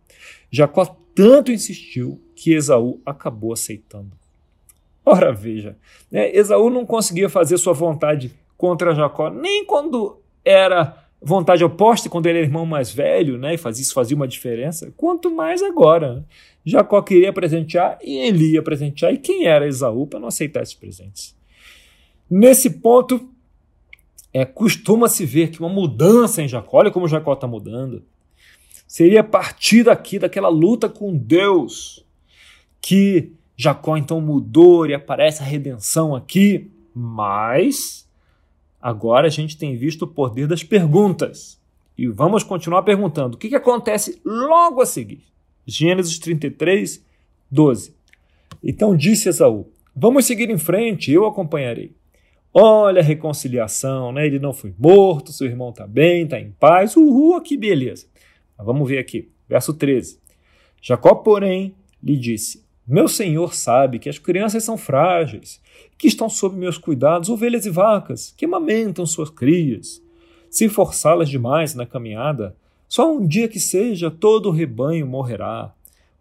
Jacó 0.50 0.84
tanto 1.14 1.52
insistiu 1.52 2.20
que 2.34 2.52
Esaú 2.52 3.00
acabou 3.06 3.52
aceitando. 3.52 4.18
Ora, 5.06 5.32
veja, 5.32 5.76
né? 6.11 6.34
Esaú 6.34 6.70
não 6.70 6.87
conseguia 6.87 7.28
fazer 7.28 7.58
sua 7.58 7.73
vontade 7.73 8.32
contra 8.56 8.94
Jacó, 8.94 9.28
nem 9.30 9.64
quando 9.64 10.20
era 10.44 11.04
vontade 11.25 11.64
oposta 11.64 12.08
quando 12.08 12.26
ele 12.26 12.38
era 12.38 12.46
irmão 12.46 12.66
mais 12.66 12.92
velho, 12.92 13.38
né, 13.38 13.54
e 13.54 13.58
fazia, 13.58 13.82
isso 13.82 13.94
fazia 13.94 14.14
uma 14.14 14.28
diferença, 14.28 14.92
quanto 14.96 15.30
mais 15.30 15.62
agora. 15.62 16.16
Né? 16.16 16.25
Jacó 16.64 17.00
queria 17.00 17.32
presentear 17.32 17.99
e 18.02 18.16
ele 18.16 18.52
ia 18.52 18.62
presentear, 18.62 19.12
e 19.12 19.18
quem 19.18 19.46
era 19.46 19.66
Esaú 19.66 20.06
para 20.06 20.20
não 20.20 20.28
aceitar 20.28 20.62
esses 20.62 20.75
presentes? 20.75 21.34
Nesse 22.30 22.68
ponto, 22.68 23.28
é, 24.32 24.44
costuma-se 24.44 25.25
ver 25.25 25.49
que 25.49 25.61
uma 25.61 25.68
mudança 25.68 26.42
em 26.42 26.49
Jacó, 26.49 26.78
olha 26.78 26.90
como 26.90 27.08
Jacó 27.08 27.32
está 27.32 27.46
mudando. 27.46 28.02
Seria 28.87 29.25
partir 29.25 29.84
daqui, 29.84 30.18
daquela 30.18 30.49
luta 30.49 30.88
com 30.88 31.16
Deus, 31.16 32.04
que 32.80 33.32
Jacó 33.56 33.96
então 33.96 34.20
mudou 34.20 34.87
e 34.87 34.94
aparece 34.94 35.42
a 35.42 35.46
redenção 35.46 36.14
aqui. 36.14 36.70
Mas 36.94 38.08
agora 38.80 39.26
a 39.26 39.30
gente 39.30 39.56
tem 39.56 39.76
visto 39.76 40.02
o 40.02 40.08
poder 40.08 40.46
das 40.46 40.62
perguntas. 40.62 41.61
E 41.96 42.06
vamos 42.06 42.42
continuar 42.42 42.82
perguntando: 42.82 43.34
o 43.34 43.38
que, 43.38 43.49
que 43.49 43.56
acontece 43.56 44.20
logo 44.25 44.80
a 44.80 44.87
seguir? 44.87 45.23
Gênesis 45.66 46.18
33, 46.18 47.04
12. 47.50 47.94
Então 48.62 48.96
disse 48.96 49.28
Esaú: 49.28 49.68
Vamos 49.94 50.26
seguir 50.26 50.50
em 50.50 50.58
frente, 50.58 51.12
eu 51.12 51.26
acompanharei. 51.26 51.94
Olha 52.52 53.00
a 53.00 53.04
reconciliação, 53.04 54.12
né? 54.12 54.26
Ele 54.26 54.38
não 54.38 54.52
foi 54.52 54.73
morto, 54.78 55.32
seu 55.32 55.49
irmão 55.49 55.70
está 55.70 55.87
bem, 55.87 56.23
está 56.23 56.38
em 56.38 56.52
paz. 56.52 56.96
Uhul, 56.96 57.40
que 57.40 57.56
beleza. 57.56 58.06
Mas 58.56 58.66
vamos 58.66 58.88
ver 58.88 58.99
aqui, 58.99 59.28
verso 59.49 59.75
13. 59.75 60.20
Jacó, 60.80 61.14
porém, 61.16 61.75
lhe 62.02 62.16
disse: 62.16 62.63
Meu 62.87 63.09
senhor 63.09 63.55
sabe 63.55 63.99
que 63.99 64.11
as 64.11 64.19
crianças 64.19 64.62
são 64.62 64.76
frágeis, 64.76 65.59
que 65.97 66.07
estão 66.07 66.29
sob 66.29 66.55
meus 66.55 66.76
cuidados 66.76 67.31
ovelhas 67.31 67.64
e 67.64 67.71
vacas, 67.71 68.35
que 68.37 68.45
amamentam 68.45 69.07
suas 69.07 69.31
crias. 69.31 70.03
Se 70.50 70.69
forçá-las 70.69 71.31
demais 71.31 71.75
na 71.75 71.87
caminhada, 71.87 72.55
só 72.87 73.11
um 73.11 73.26
dia 73.26 73.49
que 73.49 73.59
seja, 73.59 74.11
todo 74.11 74.50
o 74.50 74.53
rebanho 74.53 75.07
morrerá. 75.07 75.73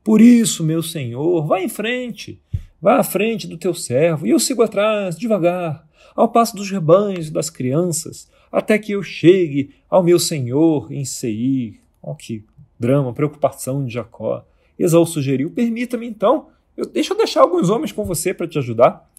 Por 0.04 0.22
isso, 0.22 0.64
meu 0.64 0.82
senhor, 0.82 1.46
vá 1.46 1.62
em 1.62 1.68
frente, 1.68 2.42
vá 2.82 2.98
à 2.98 3.04
frente 3.04 3.46
do 3.46 3.58
teu 3.58 3.74
servo, 3.74 4.26
e 4.26 4.30
eu 4.30 4.40
sigo 4.40 4.64
atrás, 4.64 5.18
devagar, 5.18 5.86
ao 6.16 6.30
passo 6.30 6.56
dos 6.56 6.72
rebanhos 6.72 7.28
e 7.28 7.32
das 7.32 7.50
crianças, 7.50 8.30
até 8.52 8.80
que 8.80 8.94
eu 8.94 9.04
chegue 9.04 9.72
ao 9.90 10.02
meu 10.02 10.18
senhor 10.18 10.92
em 10.92 11.04
Seir. 11.04 11.80
Oh, 12.02 12.16
que 12.16 12.46
drama, 12.80 13.14
preocupação 13.14 13.86
de 13.86 13.94
Jacó. 13.94 14.46
Esaú 14.78 15.06
sugeriu: 15.06 15.50
Permita-me 15.52 16.08
então, 16.08 16.48
eu, 16.76 16.86
deixa 16.86 17.14
eu 17.14 17.18
deixar 17.18 17.42
alguns 17.42 17.70
homens 17.70 17.92
com 17.92 18.04
você 18.04 18.34
para 18.34 18.48
te 18.48 18.58
ajudar. 18.58 19.10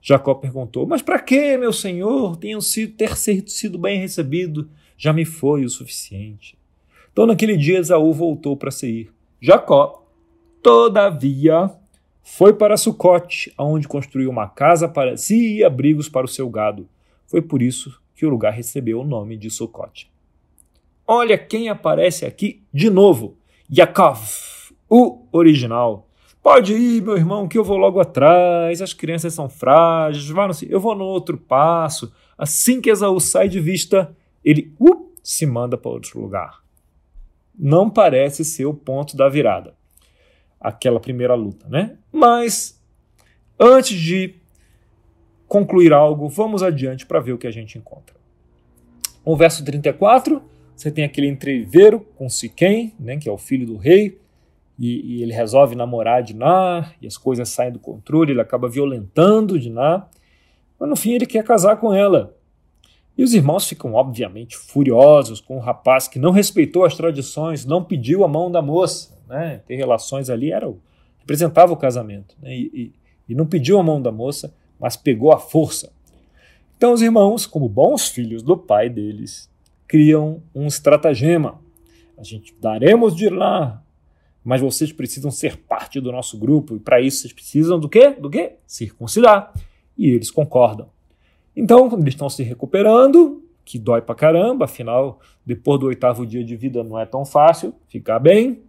Jacó 0.00 0.34
perguntou: 0.34 0.86
Mas 0.86 1.02
para 1.02 1.18
que, 1.18 1.56
meu 1.56 1.72
senhor? 1.72 2.36
Tenho 2.36 2.60
sido, 2.60 2.94
ter 2.94 3.16
sido 3.16 3.78
bem 3.78 3.98
recebido 3.98 4.68
já 4.98 5.12
me 5.12 5.24
foi 5.24 5.64
o 5.64 5.70
suficiente. 5.70 6.58
Então, 7.12 7.24
naquele 7.24 7.56
dia, 7.56 7.78
Esaú 7.78 8.12
voltou 8.12 8.56
para 8.56 8.70
Seir. 8.70 9.10
Jacó, 9.40 10.04
todavia, 10.60 11.70
foi 12.22 12.52
para 12.52 12.76
Sucote, 12.76 13.52
onde 13.56 13.86
construiu 13.86 14.28
uma 14.28 14.48
casa 14.48 14.88
para 14.88 15.16
si 15.16 15.58
e 15.58 15.64
abrigos 15.64 16.08
para 16.08 16.26
o 16.26 16.28
seu 16.28 16.50
gado. 16.50 16.88
Foi 17.26 17.40
por 17.40 17.62
isso 17.62 18.00
que 18.14 18.26
o 18.26 18.28
lugar 18.28 18.52
recebeu 18.52 19.00
o 19.00 19.04
nome 19.04 19.36
de 19.36 19.48
Sucote. 19.48 20.10
Olha 21.06 21.38
quem 21.38 21.68
aparece 21.68 22.26
aqui 22.26 22.62
de 22.72 22.90
novo: 22.90 23.36
Yaakov, 23.72 24.20
o 24.88 25.26
original. 25.32 26.08
Pode 26.42 26.72
ir, 26.72 27.02
meu 27.02 27.16
irmão, 27.16 27.46
que 27.46 27.58
eu 27.58 27.64
vou 27.64 27.76
logo 27.76 28.00
atrás. 28.00 28.80
As 28.80 28.92
crianças 28.92 29.34
são 29.34 29.48
frágeis. 29.48 30.30
Eu 30.70 30.80
vou 30.80 30.94
no 30.94 31.04
outro 31.04 31.36
passo. 31.36 32.12
Assim 32.36 32.80
que 32.80 32.90
Esaú 32.90 33.20
sai 33.20 33.48
de 33.48 33.60
vista, 33.60 34.16
ele 34.44 34.72
uh, 34.80 35.12
se 35.22 35.44
manda 35.44 35.76
para 35.76 35.90
outro 35.90 36.20
lugar. 36.20 36.62
Não 37.58 37.90
parece 37.90 38.44
ser 38.44 38.66
o 38.66 38.74
ponto 38.74 39.16
da 39.16 39.28
virada. 39.28 39.74
Aquela 40.60 41.00
primeira 41.00 41.34
luta, 41.34 41.68
né? 41.68 41.96
Mas, 42.12 42.80
antes 43.58 43.98
de 43.98 44.36
concluir 45.46 45.92
algo, 45.92 46.28
vamos 46.28 46.62
adiante 46.62 47.04
para 47.04 47.20
ver 47.20 47.32
o 47.32 47.38
que 47.38 47.46
a 47.46 47.50
gente 47.50 47.76
encontra. 47.76 48.14
O 49.24 49.36
verso 49.36 49.64
34, 49.64 50.42
você 50.74 50.90
tem 50.90 51.04
aquele 51.04 51.26
entreveiro 51.26 52.00
com 52.16 52.28
Siquém, 52.28 52.94
né, 52.98 53.16
que 53.16 53.28
é 53.28 53.32
o 53.32 53.38
filho 53.38 53.66
do 53.66 53.76
rei, 53.76 54.18
e, 54.78 55.16
e 55.16 55.22
ele 55.22 55.32
resolve 55.32 55.74
namorar 55.74 56.22
Diná, 56.22 56.92
e 57.02 57.06
as 57.06 57.18
coisas 57.18 57.48
saem 57.48 57.72
do 57.72 57.78
controle, 57.78 58.32
ele 58.32 58.40
acaba 58.40 58.68
violentando 58.68 59.58
Diná, 59.58 60.06
mas 60.78 60.88
no 60.88 60.94
fim 60.94 61.12
ele 61.12 61.26
quer 61.26 61.42
casar 61.42 61.76
com 61.76 61.92
ela. 61.92 62.36
E 63.16 63.24
os 63.24 63.34
irmãos 63.34 63.68
ficam 63.68 63.94
obviamente 63.94 64.56
furiosos 64.56 65.40
com 65.40 65.56
o 65.56 65.60
rapaz 65.60 66.06
que 66.06 66.20
não 66.20 66.30
respeitou 66.30 66.84
as 66.84 66.94
tradições, 66.94 67.64
não 67.64 67.82
pediu 67.82 68.22
a 68.22 68.28
mão 68.28 68.48
da 68.48 68.62
moça, 68.62 69.18
né? 69.28 69.60
Ter 69.66 69.74
relações 69.74 70.30
ali 70.30 70.52
era 70.52 70.68
o, 70.68 70.78
representava 71.18 71.72
o 71.72 71.76
casamento, 71.76 72.36
né? 72.40 72.56
e, 72.56 72.70
e, 72.72 72.92
e 73.30 73.34
não 73.34 73.44
pediu 73.44 73.78
a 73.80 73.82
mão 73.82 74.00
da 74.00 74.12
moça, 74.12 74.54
mas 74.78 74.96
pegou 74.96 75.32
a 75.32 75.38
força. 75.38 75.90
Então 76.76 76.92
os 76.92 77.02
irmãos, 77.02 77.44
como 77.44 77.68
bons 77.68 78.06
filhos 78.06 78.40
do 78.40 78.56
pai 78.56 78.88
deles, 78.88 79.50
criam 79.88 80.40
um 80.54 80.68
estratagema. 80.68 81.60
A 82.16 82.22
gente 82.22 82.54
daremos 82.60 83.16
de 83.16 83.28
lá 83.28 83.82
mas 84.48 84.62
vocês 84.62 84.90
precisam 84.90 85.30
ser 85.30 85.58
parte 85.58 86.00
do 86.00 86.10
nosso 86.10 86.38
grupo 86.38 86.74
e 86.74 86.78
para 86.78 87.02
isso 87.02 87.18
vocês 87.18 87.34
precisam 87.34 87.78
do 87.78 87.86
quê? 87.86 88.12
Do 88.18 88.30
quê? 88.30 88.54
Circuncidar. 88.66 89.52
E 89.94 90.08
eles 90.08 90.30
concordam. 90.30 90.88
Então, 91.54 91.86
eles 91.92 92.14
estão 92.14 92.30
se 92.30 92.42
recuperando, 92.42 93.44
que 93.62 93.78
dói 93.78 94.00
pra 94.00 94.14
caramba, 94.14 94.64
afinal, 94.64 95.20
depois 95.44 95.78
do 95.78 95.86
oitavo 95.88 96.24
dia 96.24 96.42
de 96.42 96.56
vida 96.56 96.82
não 96.82 96.98
é 96.98 97.04
tão 97.04 97.26
fácil 97.26 97.74
ficar 97.88 98.18
bem, 98.18 98.62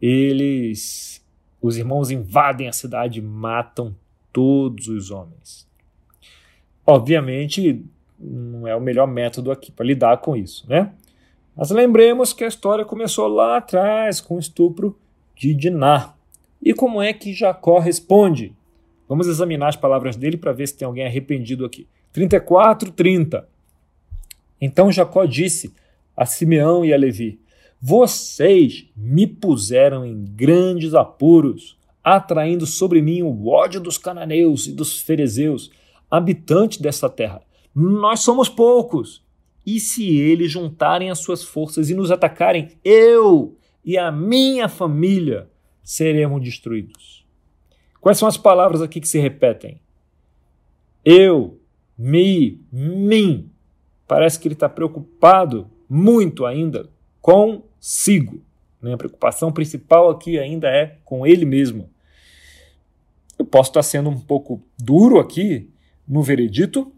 eles, 0.00 1.24
os 1.60 1.76
irmãos 1.76 2.10
invadem 2.10 2.66
a 2.66 2.72
cidade 2.72 3.20
e 3.20 3.22
matam 3.22 3.94
todos 4.32 4.88
os 4.88 5.12
homens. 5.12 5.64
Obviamente, 6.84 7.86
não 8.18 8.66
é 8.66 8.74
o 8.74 8.80
melhor 8.80 9.06
método 9.06 9.52
aqui 9.52 9.70
para 9.70 9.86
lidar 9.86 10.16
com 10.16 10.34
isso, 10.34 10.68
né? 10.68 10.92
Mas 11.56 11.70
lembremos 11.70 12.32
que 12.32 12.44
a 12.44 12.48
história 12.48 12.84
começou 12.84 13.28
lá 13.28 13.58
atrás 13.58 14.20
com 14.20 14.36
o 14.36 14.38
estupro 14.38 14.98
de 15.36 15.54
Diná. 15.54 16.14
E 16.62 16.72
como 16.72 17.02
é 17.02 17.12
que 17.12 17.34
Jacó 17.34 17.78
responde? 17.78 18.54
Vamos 19.08 19.26
examinar 19.26 19.68
as 19.68 19.76
palavras 19.76 20.16
dele 20.16 20.36
para 20.36 20.52
ver 20.52 20.68
se 20.68 20.76
tem 20.76 20.86
alguém 20.86 21.04
arrependido 21.04 21.64
aqui. 21.64 21.86
34, 22.12 22.90
30. 22.92 23.46
Então 24.60 24.92
Jacó 24.92 25.24
disse 25.26 25.74
a 26.16 26.24
Simeão 26.24 26.84
e 26.84 26.94
a 26.94 26.96
Levi: 26.96 27.38
Vocês 27.80 28.86
me 28.96 29.26
puseram 29.26 30.06
em 30.06 30.24
grandes 30.24 30.94
apuros, 30.94 31.76
atraindo 32.02 32.64
sobre 32.64 33.02
mim 33.02 33.22
o 33.22 33.48
ódio 33.48 33.80
dos 33.80 33.98
cananeus 33.98 34.66
e 34.66 34.72
dos 34.72 35.00
ferezeus, 35.00 35.70
habitantes 36.10 36.78
dessa 36.78 37.10
terra. 37.10 37.42
Nós 37.74 38.20
somos 38.20 38.48
poucos 38.48 39.21
e 39.64 39.78
se 39.78 40.16
eles 40.16 40.50
juntarem 40.50 41.10
as 41.10 41.18
suas 41.18 41.42
forças 41.42 41.90
e 41.90 41.94
nos 41.94 42.10
atacarem, 42.10 42.70
eu 42.84 43.56
e 43.84 43.96
a 43.96 44.10
minha 44.10 44.68
família 44.68 45.48
seremos 45.82 46.42
destruídos. 46.42 47.24
Quais 48.00 48.18
são 48.18 48.26
as 48.26 48.36
palavras 48.36 48.82
aqui 48.82 49.00
que 49.00 49.08
se 49.08 49.18
repetem? 49.18 49.80
Eu, 51.04 51.60
me, 51.96 52.60
mim. 52.72 53.50
Parece 54.06 54.38
que 54.38 54.48
ele 54.48 54.54
está 54.54 54.68
preocupado 54.68 55.70
muito 55.88 56.44
ainda 56.44 56.90
consigo. 57.20 58.42
Né? 58.80 58.94
A 58.94 58.96
preocupação 58.96 59.52
principal 59.52 60.10
aqui 60.10 60.38
ainda 60.38 60.68
é 60.68 60.98
com 61.04 61.26
ele 61.26 61.44
mesmo. 61.44 61.88
Eu 63.38 63.44
posso 63.44 63.70
estar 63.70 63.82
sendo 63.82 64.10
um 64.10 64.18
pouco 64.18 64.62
duro 64.78 65.18
aqui 65.18 65.70
no 66.06 66.22
veredito, 66.22 66.92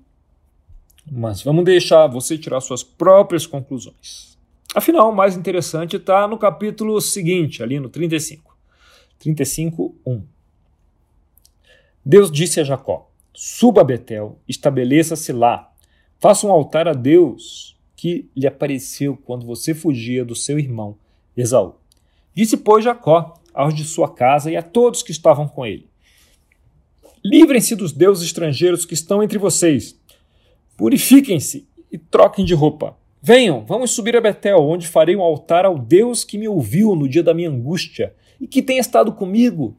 mas 1.11 1.43
vamos 1.43 1.65
deixar 1.65 2.07
você 2.07 2.39
tirar 2.39 2.61
suas 2.61 2.83
próprias 2.83 3.47
conclusões. 3.47 4.39
Afinal, 4.75 5.11
o 5.11 5.15
mais 5.15 5.37
interessante 5.37 5.97
está 5.97 6.27
no 6.27 6.39
capítulo 6.39 7.01
seguinte, 7.01 7.63
ali 7.63 7.79
no 7.79 7.89
35. 7.89 8.57
35, 9.19 9.95
1. 10.05 10.23
Deus 12.05 12.31
disse 12.31 12.61
a 12.61 12.65
Jacó: 12.65 13.11
Suba 13.33 13.83
a 13.83 13.85
Betel, 13.85 14.39
estabeleça-se 14.49 15.33
lá, 15.33 15.73
faça 16.19 16.47
um 16.47 16.51
altar 16.51 16.89
a 16.89 16.93
Deus 16.93 17.77
que 17.97 18.29
lhe 18.37 18.47
apareceu 18.47 19.17
quando 19.17 19.47
você 19.47 19.75
fugia 19.75 20.25
do 20.25 20.35
seu 20.35 20.59
irmão 20.59 20.99
Esaú. 21.37 21.77
Disse, 22.35 22.57
pois, 22.57 22.85
Jacó 22.85 23.41
aos 23.55 23.73
de 23.73 23.85
sua 23.85 24.13
casa 24.13 24.51
e 24.51 24.57
a 24.57 24.63
todos 24.63 25.03
que 25.03 25.13
estavam 25.13 25.47
com 25.47 25.65
ele: 25.65 25.89
Livrem-se 27.25 27.77
dos 27.77 27.93
deuses 27.93 28.27
estrangeiros 28.27 28.85
que 28.85 28.95
estão 28.95 29.23
entre 29.23 29.39
vocês 29.39 29.99
Purifiquem-se 30.77 31.69
e 31.91 31.97
troquem 31.97 32.45
de 32.45 32.55
roupa. 32.55 32.97
Venham, 33.23 33.65
vamos 33.65 33.93
subir 33.93 34.17
a 34.17 34.21
Betel, 34.21 34.59
onde 34.59 34.89
farei 34.89 35.17
um 35.17 35.23
altar 35.23 35.65
ao 35.65 35.79
Deus 35.79 36.25
que 36.25 36.37
me 36.37 36.49
ouviu 36.49 36.95
no 36.95 37.09
dia 37.09 37.23
da 37.23 37.33
minha 37.33 37.49
angústia 37.49 38.15
e 38.41 38.47
que 38.47 38.63
tem 38.63 38.79
estado 38.79 39.13
comigo 39.13 39.77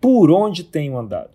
por 0.00 0.30
onde 0.30 0.62
tenho 0.62 0.98
andado. 0.98 1.30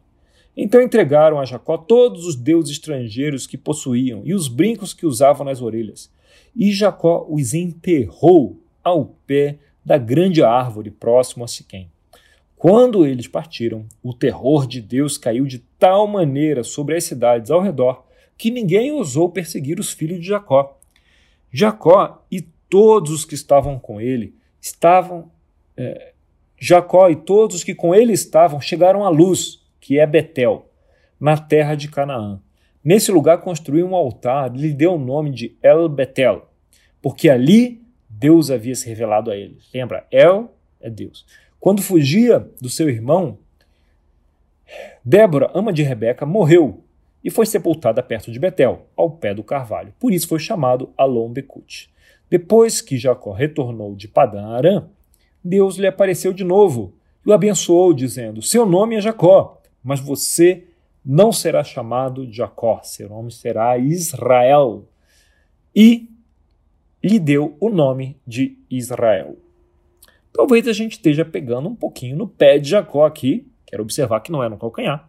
Então 0.56 0.82
entregaram 0.82 1.40
a 1.40 1.46
Jacó 1.46 1.78
todos 1.78 2.26
os 2.26 2.36
deuses 2.36 2.74
estrangeiros 2.74 3.48
que 3.48 3.58
possuíam 3.58 4.22
e 4.24 4.34
os 4.34 4.48
brincos 4.48 4.94
que 4.94 5.06
usavam 5.06 5.46
nas 5.46 5.62
orelhas. 5.62 6.12
E 6.56 6.72
Jacó 6.72 7.26
os 7.30 7.54
enterrou 7.54 8.58
ao 8.84 9.16
pé 9.26 9.58
da 9.84 9.98
grande 9.98 10.44
árvore 10.44 10.92
próximo 10.92 11.44
a 11.44 11.48
Siquém. 11.48 11.90
Quando 12.56 13.06
eles 13.06 13.28
partiram, 13.28 13.86
o 14.04 14.14
terror 14.14 14.68
de 14.68 14.82
Deus 14.82 15.18
caiu 15.18 15.46
de 15.46 15.60
tal 15.80 16.06
maneira 16.08 16.64
sobre 16.64 16.96
as 16.96 17.06
cidades 17.06 17.50
ao 17.50 17.62
redor 17.62 18.04
que 18.40 18.50
ninguém 18.50 18.90
ousou 18.94 19.30
perseguir 19.30 19.82
os 19.82 19.92
filhos 19.92 20.22
de 20.22 20.28
Jacó. 20.28 20.80
Jacó 21.52 22.26
e 22.32 22.42
todos 22.70 23.12
os 23.12 23.26
que 23.26 23.36
estavam 23.36 23.78
com 23.78 24.00
ele 24.00 24.34
estavam 24.62 25.30
é, 25.76 26.14
Jacó 26.58 27.10
e 27.10 27.18
todos 27.18 27.58
os 27.58 27.64
que 27.66 27.76
com 27.76 27.94
ele 27.94 28.14
estavam 28.14 28.62
chegaram 28.62 29.04
à 29.04 29.10
luz, 29.10 29.62
que 29.82 30.00
é 30.00 30.08
Betel, 30.08 30.70
na 31.20 31.38
terra 31.38 31.76
de 31.76 31.90
Canaã. 31.90 32.40
Nesse 32.82 33.12
lugar 33.12 33.40
construiu 33.40 33.86
um 33.86 33.96
altar, 33.96 34.56
lhe 34.56 34.72
deu 34.72 34.94
o 34.94 35.00
nome 35.00 35.32
de 35.32 35.58
El 35.62 35.90
Betel, 35.90 36.48
porque 37.02 37.30
ali 37.30 37.82
Deus 38.10 38.50
havia 38.50 38.74
se 38.74 38.88
revelado 38.88 39.32
a 39.32 39.36
ele. 39.36 39.58
Lembra, 39.74 40.08
El 40.10 40.54
é 40.80 40.90
Deus. 40.90 41.26
Quando 41.60 41.82
fugia 41.82 42.50
do 42.62 42.70
seu 42.70 42.90
irmão, 42.90 43.38
Débora, 45.04 45.52
ama 45.54 45.74
de 45.74 45.84
Rebeca, 45.84 46.26
morreu 46.26 46.86
e 47.24 47.30
foi 47.30 47.46
sepultada 47.46 48.02
perto 48.02 48.32
de 48.32 48.40
Betel, 48.40 48.88
ao 48.96 49.12
pé 49.12 49.34
do 49.34 49.44
carvalho. 49.44 49.94
Por 50.00 50.14
isso 50.14 50.28
foi 50.28 50.40
chamado 50.40 50.94
Alon 50.98 51.30
Becute. 51.30 51.92
Depois 52.30 52.82
que 52.82 52.98
Jacó 52.98 53.32
retornou 53.32 53.96
de 53.96 54.08
Padã 54.08 54.48
Arã, 54.48 54.88
Deus 55.44 55.78
lhe 55.78 55.88
apareceu 55.88 56.32
de 56.32 56.44
novo 56.44 56.94
e 57.26 57.30
o 57.30 57.34
abençoou, 57.34 57.94
dizendo: 57.94 58.42
Seu 58.42 58.66
nome 58.66 58.96
é 58.96 59.02
Jacó, 59.02 59.62
mas 59.84 60.00
você 60.00 60.66
não 61.04 61.32
será 61.32 61.64
chamado 61.64 62.32
Jacó, 62.32 62.82
seu 62.84 63.10
nome 63.10 63.32
será 63.32 63.78
Israel. 63.78 64.88
E 65.76 66.10
lhe 67.04 67.20
deu 67.20 67.56
o 67.60 67.70
nome 67.70 68.18
de 68.28 68.58
Israel. 68.70 69.38
Talvez 70.32 70.68
a 70.68 70.74
gente 70.74 70.94
esteja 70.94 71.26
pegando 71.26 71.68
um 71.68 71.76
pouquinho 71.76 72.16
no 72.16 72.28
pé 72.28 72.60
de 72.60 72.70
Jacó 72.70 73.06
aqui, 73.06 73.48
quero 73.66 73.84
observar 73.84 74.20
que 74.20 74.32
não 74.32 74.44
é 74.44 74.50
no 74.50 74.58
calcanhar, 74.58 75.09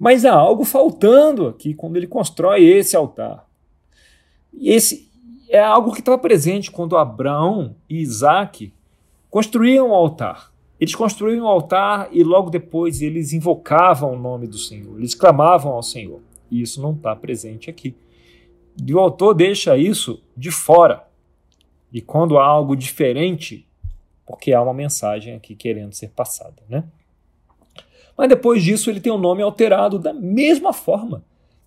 mas 0.00 0.24
há 0.24 0.32
algo 0.32 0.64
faltando 0.64 1.46
aqui 1.46 1.74
quando 1.74 1.98
ele 1.98 2.06
constrói 2.06 2.64
esse 2.64 2.96
altar. 2.96 3.46
E 4.50 4.70
esse 4.70 5.10
é 5.50 5.60
algo 5.60 5.92
que 5.92 6.00
estava 6.00 6.16
presente 6.16 6.70
quando 6.70 6.96
Abraão 6.96 7.76
e 7.86 7.98
Isaac 7.98 8.72
construíam 9.28 9.90
o 9.90 9.94
altar. 9.94 10.50
Eles 10.80 10.94
construíam 10.94 11.44
o 11.44 11.48
altar 11.48 12.08
e 12.10 12.24
logo 12.24 12.48
depois 12.48 13.02
eles 13.02 13.34
invocavam 13.34 14.14
o 14.14 14.18
nome 14.18 14.46
do 14.46 14.56
Senhor, 14.56 14.96
eles 14.96 15.14
clamavam 15.14 15.72
ao 15.72 15.82
Senhor. 15.82 16.22
E 16.50 16.62
isso 16.62 16.80
não 16.80 16.92
está 16.92 17.14
presente 17.14 17.68
aqui. 17.68 17.94
E 18.82 18.94
o 18.94 18.98
autor 18.98 19.34
deixa 19.34 19.76
isso 19.76 20.22
de 20.34 20.50
fora. 20.50 21.06
E 21.92 22.00
quando 22.00 22.38
há 22.38 22.46
algo 22.46 22.74
diferente, 22.74 23.68
porque 24.26 24.54
há 24.54 24.62
uma 24.62 24.72
mensagem 24.72 25.34
aqui 25.34 25.54
querendo 25.54 25.92
ser 25.92 26.08
passada, 26.08 26.62
né? 26.70 26.84
Mas 28.20 28.28
depois 28.28 28.62
disso 28.62 28.90
ele 28.90 29.00
tem 29.00 29.10
o 29.10 29.16
nome 29.16 29.42
alterado 29.42 29.98
da 29.98 30.12
mesma 30.12 30.74
forma. 30.74 31.24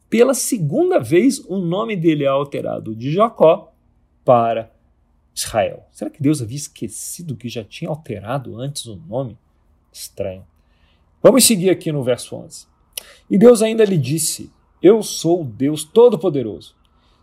Pela 0.07 0.35
segunda 0.35 0.99
vez, 0.99 1.39
o 1.47 1.57
nome 1.57 1.95
dele 1.95 2.25
é 2.25 2.27
alterado 2.27 2.95
de 2.95 3.11
Jacó 3.11 3.73
para 4.23 4.71
Israel. 5.33 5.83
Será 5.91 6.11
que 6.11 6.21
Deus 6.21 6.43
havia 6.43 6.55
esquecido 6.55 7.35
que 7.35 7.49
já 7.49 7.63
tinha 7.63 7.89
alterado 7.89 8.55
antes 8.55 8.85
o 8.85 8.95
nome? 8.95 9.35
Estranho. 9.91 10.45
Vamos 11.23 11.43
seguir 11.43 11.71
aqui 11.71 11.91
no 11.91 12.03
verso 12.03 12.35
11. 12.35 12.67
E 13.31 13.35
Deus 13.35 13.63
ainda 13.63 13.83
lhe 13.83 13.97
disse: 13.97 14.51
Eu 14.79 15.01
sou 15.01 15.41
o 15.41 15.45
Deus 15.45 15.83
Todo-Poderoso. 15.83 16.75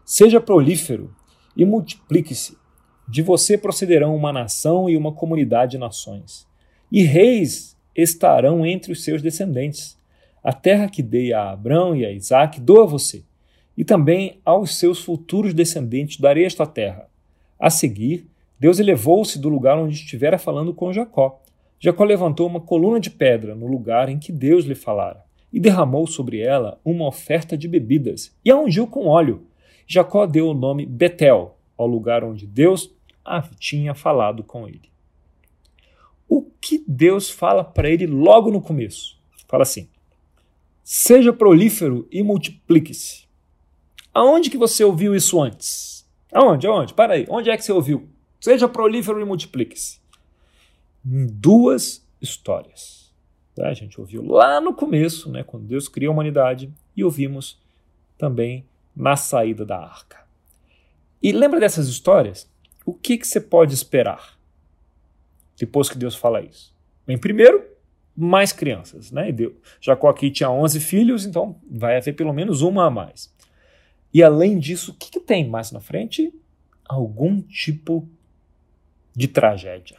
Seja 0.05 0.41
prolífero 0.41 1.15
e 1.57 1.65
multiplique-se. 1.65 2.59
De 3.07 3.23
você 3.23 3.57
procederão 3.57 4.13
uma 4.17 4.33
nação 4.33 4.91
e 4.91 4.97
uma 4.97 5.13
comunidade 5.13 5.71
de 5.71 5.79
nações. 5.79 6.49
E 6.91 7.05
reis 7.05 7.79
estarão 7.95 8.65
entre 8.65 8.93
os 8.93 9.05
seus 9.05 9.23
descendentes. 9.23 9.99
A 10.43 10.53
terra 10.53 10.89
que 10.89 11.03
dei 11.03 11.33
a 11.33 11.51
Abraão 11.51 11.95
e 11.95 12.05
a 12.05 12.11
Isaac 12.11 12.61
dou 12.61 12.83
a 12.83 12.87
você. 12.87 13.25
E 13.77 13.85
também 13.85 14.41
aos 14.45 14.77
seus 14.77 15.03
futuros 15.03 15.55
descendentes 15.55 16.19
darei 16.19 16.45
esta 16.45 16.67
terra 16.67 17.11
a 17.61 17.69
seguir, 17.69 18.27
Deus 18.59 18.79
elevou-se 18.79 19.39
do 19.39 19.51
lugar 19.51 19.77
onde 19.77 19.95
estivera 19.95 20.39
falando 20.39 20.73
com 20.73 20.93
Jacó. 20.93 21.43
Jacó 21.79 22.05
levantou 22.05 22.47
uma 22.47 22.61
coluna 22.61 22.99
de 22.99 23.11
pedra 23.11 23.55
no 23.55 23.67
lugar 23.67 24.09
em 24.09 24.19
que 24.19 24.33
Deus 24.33 24.65
lhe 24.65 24.75
falara, 24.75 25.23
e 25.53 25.61
derramou 25.61 26.07
sobre 26.07 26.41
ela 26.41 26.81
uma 26.83 27.07
oferta 27.07 27.57
de 27.57 27.69
bebidas, 27.69 28.35
e 28.43 28.51
a 28.51 28.57
ungiu 28.57 28.87
com 28.87 29.07
óleo. 29.07 29.47
Jacó 29.87 30.27
deu 30.27 30.49
o 30.49 30.55
nome 30.55 30.87
Betel, 30.87 31.59
ao 31.77 31.87
lugar 31.87 32.25
onde 32.25 32.47
Deus 32.47 32.91
tinha 33.59 33.95
falado 33.95 34.43
com 34.43 34.67
ele. 34.67 34.90
O 36.31 36.43
que 36.43 36.85
Deus 36.87 37.29
fala 37.29 37.65
para 37.65 37.91
ele 37.91 38.07
logo 38.07 38.53
no 38.53 38.63
começo? 38.63 39.19
Fala 39.49 39.65
assim: 39.65 39.89
Seja 40.85 41.33
prolífero 41.33 42.07
e 42.09 42.23
multiplique-se. 42.23 43.29
Aonde 44.15 44.49
que 44.49 44.57
você 44.57 44.85
ouviu 44.85 45.13
isso 45.13 45.43
antes? 45.43 46.09
Aonde? 46.33 46.69
Aonde? 46.69 46.95
Para 46.95 47.15
aí. 47.15 47.27
Onde 47.29 47.51
é 47.51 47.57
que 47.57 47.65
você 47.65 47.73
ouviu? 47.73 48.09
Seja 48.41 48.69
prolífero 48.69 49.21
e 49.21 49.25
multiplique-se. 49.25 50.01
Em 51.05 51.27
duas 51.27 52.07
histórias. 52.23 53.13
Tá? 53.57 53.67
A 53.67 53.75
gente 53.75 54.01
ouviu 54.01 54.25
lá 54.25 54.61
no 54.61 54.73
começo, 54.73 55.29
né, 55.29 55.43
quando 55.43 55.67
Deus 55.67 55.89
cria 55.89 56.09
a 56.09 56.13
humanidade, 56.13 56.73
e 56.97 57.03
ouvimos 57.03 57.61
também 58.17 58.65
na 58.95 59.17
saída 59.17 59.67
da 59.67 59.81
arca. 59.81 60.25
E 61.21 61.33
lembra 61.33 61.59
dessas 61.59 61.89
histórias? 61.89 62.49
O 62.87 62.95
que, 62.95 63.19
que 63.19 63.27
você 63.27 63.41
pode 63.41 63.75
esperar 63.75 64.40
depois 65.61 65.91
que 65.91 65.99
Deus 65.99 66.17
fala 66.17 66.41
isso? 66.41 66.75
Bem, 67.07 67.19
primeiro, 67.19 67.63
mais 68.17 68.51
crianças. 68.51 69.13
Né? 69.13 69.31
Deus, 69.31 69.53
Jacó 69.79 70.09
aqui 70.09 70.31
tinha 70.31 70.51
11 70.51 70.81
filhos, 70.81 71.27
então 71.27 71.61
vai 71.71 71.99
haver 71.99 72.17
pelo 72.17 72.33
menos 72.33 72.63
uma 72.63 72.87
a 72.87 72.91
mais. 72.91 73.31
E 74.13 74.23
além 74.23 74.59
disso, 74.59 74.93
o 74.93 74.95
que, 74.95 75.11
que 75.11 75.21
tem 75.21 75.47
mais 75.47 75.71
na 75.71 75.79
frente? 75.79 76.33
Algum 76.89 77.43
tipo 77.43 78.09
de 79.15 79.29
tragédia. 79.29 79.99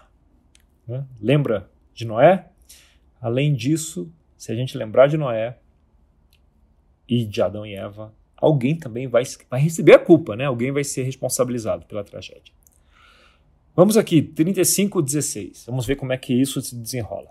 Né? 0.87 1.05
Lembra 1.21 1.69
de 1.93 2.05
Noé? 2.05 2.47
Além 3.21 3.53
disso, 3.53 4.11
se 4.35 4.51
a 4.51 4.55
gente 4.55 4.75
lembrar 4.75 5.05
de 5.05 5.15
Noé 5.15 5.59
e 7.07 7.23
de 7.23 7.39
Adão 7.39 7.67
e 7.67 7.75
Eva, 7.75 8.11
alguém 8.35 8.75
também 8.75 9.07
vai, 9.07 9.23
vai 9.47 9.61
receber 9.61 9.93
a 9.93 9.99
culpa, 9.99 10.35
né? 10.35 10.45
Alguém 10.45 10.71
vai 10.71 10.83
ser 10.83 11.03
responsabilizado 11.03 11.85
pela 11.85 12.03
tragédia. 12.03 12.51
Vamos 13.73 13.95
aqui, 13.95 14.21
35, 14.21 15.01
16. 15.01 15.63
Vamos 15.65 15.85
ver 15.85 15.95
como 15.95 16.11
é 16.11 16.17
que 16.17 16.33
isso 16.33 16.61
se 16.61 16.75
desenrola. 16.75 17.29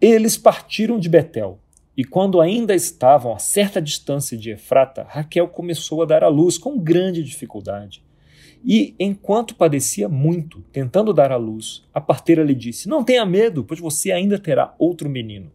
Eles 0.00 0.38
partiram 0.38 0.98
de 0.98 1.06
Betel 1.06 1.58
e 1.94 2.02
quando 2.02 2.40
ainda 2.40 2.74
estavam 2.74 3.34
a 3.34 3.38
certa 3.38 3.80
distância 3.80 4.38
de 4.38 4.50
Efrata, 4.50 5.06
Raquel 5.06 5.46
começou 5.48 6.02
a 6.02 6.06
dar 6.06 6.24
à 6.24 6.28
luz 6.28 6.56
com 6.56 6.78
grande 6.78 7.22
dificuldade. 7.22 8.02
E, 8.64 8.94
enquanto 8.98 9.54
padecia 9.54 10.08
muito, 10.08 10.62
tentando 10.72 11.12
dar 11.12 11.30
à 11.30 11.36
luz, 11.36 11.84
a 11.92 12.00
parteira 12.00 12.42
lhe 12.42 12.54
disse: 12.54 12.88
Não 12.88 13.04
tenha 13.04 13.26
medo, 13.26 13.62
pois 13.62 13.78
você 13.78 14.12
ainda 14.12 14.38
terá 14.38 14.74
outro 14.78 15.10
menino. 15.10 15.52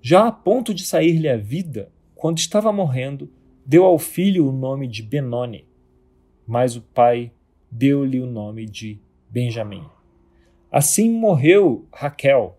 Já 0.00 0.26
a 0.26 0.32
ponto 0.32 0.74
de 0.74 0.84
sair-lhe 0.84 1.28
a 1.28 1.36
vida, 1.36 1.92
quando 2.16 2.38
estava 2.38 2.72
morrendo, 2.72 3.30
deu 3.64 3.84
ao 3.84 4.00
filho 4.00 4.48
o 4.48 4.52
nome 4.52 4.88
de 4.88 5.00
Benoni, 5.00 5.64
mas 6.44 6.74
o 6.74 6.82
pai 6.82 7.30
deu-lhe 7.70 8.18
o 8.18 8.26
nome 8.26 8.66
de 8.66 9.00
Benjamim. 9.32 9.86
Assim 10.70 11.10
morreu 11.10 11.86
Raquel, 11.90 12.58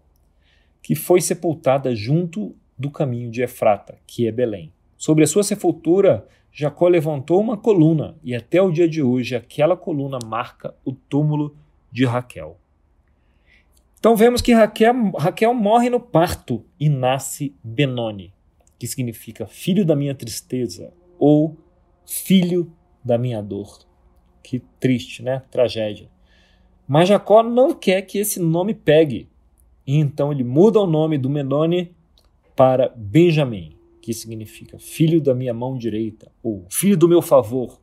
que 0.81 0.95
foi 0.95 1.21
sepultada 1.21 1.95
junto 1.95 2.55
do 2.75 2.89
caminho 2.89 3.29
de 3.29 3.43
Efrata, 3.43 3.99
que 4.07 4.27
é 4.27 4.31
Belém. 4.31 4.73
Sobre 4.97 5.23
a 5.23 5.27
sua 5.27 5.43
sepultura, 5.43 6.27
Jacó 6.51 6.87
levantou 6.87 7.39
uma 7.39 7.55
coluna, 7.55 8.17
e 8.23 8.33
até 8.33 8.59
o 8.59 8.71
dia 8.71 8.89
de 8.89 9.03
hoje 9.03 9.35
aquela 9.35 9.77
coluna 9.77 10.17
marca 10.25 10.73
o 10.83 10.91
túmulo 10.91 11.55
de 11.91 12.05
Raquel. 12.05 12.57
Então 13.99 14.15
vemos 14.15 14.41
que 14.41 14.51
Raquel, 14.51 15.11
Raquel 15.11 15.53
morre 15.53 15.91
no 15.91 15.99
parto 15.99 16.65
e 16.79 16.89
nasce 16.89 17.55
Benoni, 17.63 18.33
que 18.79 18.87
significa 18.87 19.45
filho 19.45 19.85
da 19.85 19.95
minha 19.95 20.15
tristeza 20.15 20.91
ou 21.19 21.55
filho 22.03 22.73
da 23.05 23.15
minha 23.15 23.43
dor. 23.43 23.85
Que 24.41 24.57
triste, 24.79 25.21
né? 25.21 25.43
Tragédia. 25.51 26.12
Mas 26.87 27.09
Jacó 27.09 27.41
não 27.43 27.73
quer 27.73 28.01
que 28.03 28.17
esse 28.17 28.39
nome 28.39 28.73
pegue. 28.73 29.27
E 29.85 29.97
então 29.97 30.31
ele 30.31 30.43
muda 30.43 30.79
o 30.79 30.87
nome 30.87 31.17
do 31.17 31.29
Benoni 31.29 31.91
para 32.55 32.91
Benjamim, 32.95 33.75
que 34.01 34.13
significa 34.13 34.77
filho 34.77 35.21
da 35.21 35.33
minha 35.33 35.53
mão 35.53 35.77
direita, 35.77 36.31
ou 36.41 36.65
filho 36.69 36.97
do 36.97 37.07
meu 37.07 37.21
favor, 37.21 37.79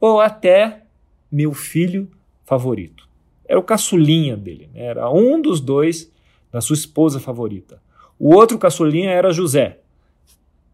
ou 0.00 0.20
até 0.20 0.82
meu 1.30 1.52
filho 1.52 2.10
favorito. 2.44 3.08
Era 3.46 3.58
o 3.58 3.62
caçulinha 3.62 4.36
dele, 4.36 4.68
né? 4.72 4.84
era 4.84 5.10
um 5.10 5.40
dos 5.40 5.60
dois 5.60 6.12
da 6.50 6.60
sua 6.60 6.74
esposa 6.74 7.18
favorita. 7.18 7.82
O 8.18 8.34
outro 8.34 8.58
caçulinha 8.58 9.10
era 9.10 9.32
José, 9.32 9.80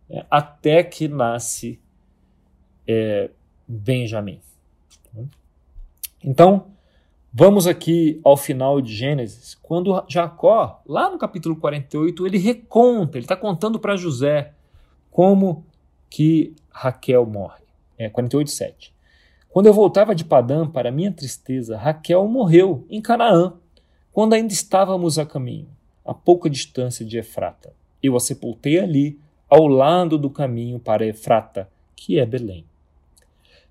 né? 0.09 0.25
até 0.31 0.83
que 0.83 1.09
nasce 1.09 1.79
é, 2.87 3.31
Benjamim. 3.67 4.41
Então, 6.23 6.67
Vamos 7.33 7.69
aqui 7.69 8.21
ao 8.25 8.37
final 8.37 8.81
de 8.81 8.93
Gênesis, 8.93 9.55
quando 9.63 10.05
Jacó, 10.09 10.83
lá 10.85 11.09
no 11.09 11.17
capítulo 11.17 11.55
48, 11.55 12.27
ele 12.27 12.39
reconta, 12.39 13.17
ele 13.17 13.25
está 13.25 13.37
contando 13.37 13.79
para 13.79 13.97
José 13.97 14.53
como 15.13 15.65
que 16.11 16.57
Raquel 16.71 17.25
morre. 17.25 17.63
É 17.97 18.09
48, 18.09 18.51
7. 18.51 18.93
Quando 19.49 19.67
eu 19.67 19.73
voltava 19.73 20.13
de 20.13 20.25
Padã, 20.25 20.67
para 20.67 20.91
minha 20.91 21.13
tristeza, 21.13 21.77
Raquel 21.77 22.27
morreu 22.27 22.85
em 22.91 23.01
Canaã, 23.01 23.53
quando 24.13 24.33
ainda 24.33 24.53
estávamos 24.53 25.17
a 25.17 25.25
caminho, 25.25 25.69
a 26.05 26.13
pouca 26.13 26.51
distância 26.51 27.07
de 27.07 27.17
Efrata. 27.17 27.73
Eu 28.03 28.17
a 28.17 28.21
sepultei 28.21 28.81
ali, 28.81 29.21
ao 29.49 29.69
lado 29.69 30.19
do 30.19 30.31
caminho 30.31 30.81
para 30.81 31.07
Efrata, 31.07 31.69
que 31.95 32.19
é 32.19 32.27
Belém. 32.27 32.65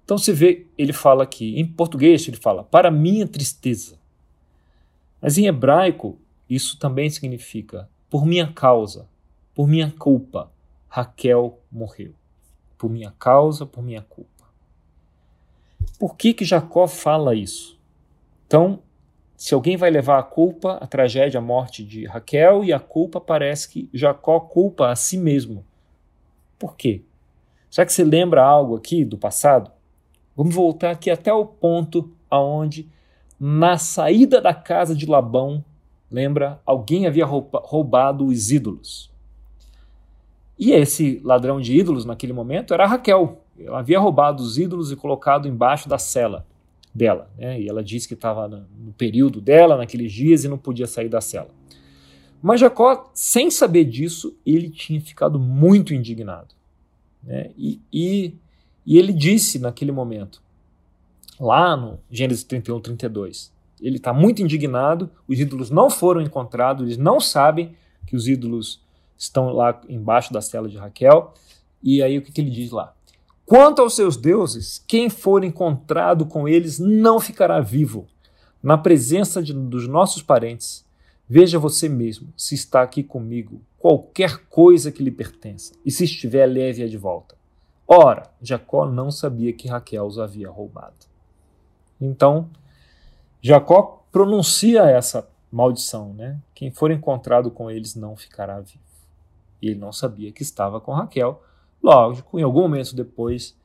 Então 0.10 0.18
se 0.18 0.34
vê, 0.34 0.66
ele 0.76 0.92
fala 0.92 1.22
aqui, 1.22 1.60
em 1.60 1.64
português 1.64 2.28
ele 2.28 2.36
fala, 2.36 2.64
para 2.64 2.90
minha 2.90 3.28
tristeza. 3.28 4.00
Mas 5.22 5.38
em 5.38 5.46
hebraico, 5.46 6.18
isso 6.50 6.80
também 6.80 7.12
significa, 7.12 7.88
por 8.10 8.26
minha 8.26 8.52
causa, 8.52 9.08
por 9.54 9.68
minha 9.68 9.94
culpa, 10.00 10.52
Raquel 10.88 11.60
morreu. 11.72 12.16
Por 12.76 12.90
minha 12.90 13.14
causa, 13.20 13.68
por 13.68 13.84
minha 13.84 14.02
culpa. 14.02 14.46
Por 16.00 16.16
que, 16.16 16.34
que 16.34 16.44
Jacó 16.44 16.88
fala 16.88 17.36
isso? 17.36 17.80
Então, 18.48 18.82
se 19.38 19.54
alguém 19.54 19.78
vai 19.78 19.92
levar 19.92 20.18
a 20.18 20.24
culpa, 20.24 20.80
a 20.82 20.88
tragédia, 20.88 21.38
a 21.38 21.44
morte 21.44 21.84
de 21.84 22.08
Raquel, 22.08 22.64
e 22.64 22.74
a 22.74 22.80
culpa 22.80 23.22
parece 23.22 23.70
que 23.70 23.88
Jacó 23.94 24.40
culpa 24.40 24.90
a 24.90 24.96
si 24.96 25.20
mesmo. 25.20 25.64
Por 26.58 26.76
quê? 26.76 27.04
Será 27.70 27.86
que 27.86 27.94
você 27.94 28.04
lembra 28.04 28.44
algo 28.44 28.76
aqui 28.76 29.06
do 29.06 29.16
passado? 29.16 29.78
Vamos 30.40 30.56
voltar 30.56 30.92
aqui 30.92 31.12
até 31.12 31.34
o 31.34 31.46
ponto 31.46 32.14
aonde, 32.32 32.88
na 33.38 33.78
saída 33.78 34.40
da 34.40 34.54
casa 34.54 34.96
de 34.96 35.06
Labão, 35.06 35.66
lembra, 36.10 36.62
alguém 36.66 37.06
havia 37.06 37.26
roubado 37.26 38.26
os 38.26 38.50
ídolos. 38.50 39.12
E 40.58 40.72
esse 40.72 41.20
ladrão 41.26 41.60
de 41.60 41.78
ídolos, 41.78 42.06
naquele 42.06 42.32
momento, 42.32 42.74
era 42.74 42.88
Raquel. 42.88 43.44
Ela 43.60 43.80
havia 43.80 44.00
roubado 44.00 44.42
os 44.42 44.58
ídolos 44.58 44.94
e 44.94 44.96
colocado 44.96 45.46
embaixo 45.46 45.90
da 45.90 45.98
cela 45.98 46.48
dela. 46.96 47.30
Né? 47.38 47.60
E 47.60 47.68
ela 47.68 47.84
disse 47.84 48.08
que 48.08 48.14
estava 48.14 48.48
no 48.48 48.94
período 48.94 49.42
dela, 49.42 49.76
naqueles 49.76 50.10
dias, 50.10 50.46
e 50.46 50.48
não 50.48 50.58
podia 50.58 50.88
sair 50.88 51.10
da 51.10 51.20
cela. 51.20 51.50
Mas 52.42 52.62
Jacó, 52.62 53.12
sem 53.14 53.52
saber 53.52 53.84
disso, 53.84 54.34
ele 54.46 54.70
tinha 54.70 55.02
ficado 55.02 55.38
muito 55.38 55.94
indignado. 55.94 56.56
Né? 57.22 57.52
E, 57.58 57.82
e, 57.92 58.36
e 58.90 58.98
ele 58.98 59.14
disse 59.14 59.60
naquele 59.60 59.92
momento, 59.92 60.42
lá 61.40 61.78
no 61.78 62.00
Gênesis 62.10 62.44
31, 62.44 62.80
32, 62.80 63.54
ele 63.80 63.98
está 63.98 64.12
muito 64.12 64.42
indignado, 64.42 65.12
os 65.28 65.40
ídolos 65.40 65.70
não 65.70 65.92
foram 65.92 66.20
encontrados, 66.20 66.84
eles 66.84 66.98
não 66.98 67.20
sabem 67.20 67.76
que 68.08 68.16
os 68.16 68.28
ídolos 68.28 68.82
estão 69.16 69.50
lá 69.50 69.80
embaixo 69.88 70.34
da 70.34 70.42
cela 70.42 70.68
de 70.68 70.76
Raquel. 70.76 71.36
E 71.84 72.02
aí 72.02 72.18
o 72.18 72.24
que, 72.24 72.32
que 72.32 72.42
ele 72.42 72.50
diz 72.50 72.72
lá? 72.72 72.96
Quanto 73.46 73.80
aos 73.84 73.96
seus 73.96 74.18
deuses, 74.18 74.84
quem 74.88 75.08
for 75.08 75.44
encontrado 75.44 76.26
com 76.26 76.48
eles 76.48 76.80
não 76.80 77.20
ficará 77.20 77.62
vivo. 77.62 78.08
Na 78.62 78.76
presença 78.76 79.40
de, 79.40 79.54
dos 79.54 79.88
nossos 79.88 80.24
parentes, 80.24 80.84
veja 81.30 81.60
você 81.60 81.88
mesmo 81.88 82.34
se 82.36 82.56
está 82.56 82.82
aqui 82.82 83.04
comigo 83.04 83.62
qualquer 83.78 84.46
coisa 84.50 84.92
que 84.92 85.04
lhe 85.04 85.12
pertença, 85.12 85.74
e 85.86 85.92
se 85.92 86.06
estiver, 86.06 86.48
leve-a 86.48 86.88
de 86.88 86.98
volta. 86.98 87.39
Ora, 87.92 88.30
Jacó 88.40 88.88
não 88.88 89.10
sabia 89.10 89.52
que 89.52 89.68
Raquel 89.68 90.06
os 90.06 90.20
havia 90.20 90.48
roubado. 90.48 91.08
Então, 92.00 92.48
Jacó 93.42 94.06
pronuncia 94.12 94.84
essa 94.84 95.28
maldição, 95.52 96.14
né? 96.14 96.40
Quem 96.54 96.70
for 96.70 96.92
encontrado 96.92 97.50
com 97.50 97.72
eles 97.72 97.96
não 97.96 98.16
ficará 98.16 98.60
vivo. 98.60 98.78
E 99.60 99.70
ele 99.70 99.80
não 99.80 99.92
sabia 99.92 100.32
que 100.32 100.44
estava 100.44 100.80
com 100.80 100.94
Raquel. 100.94 101.42
Lógico, 101.82 102.38
em 102.38 102.44
algum 102.44 102.62
momento 102.62 102.96
depois, 102.96 103.58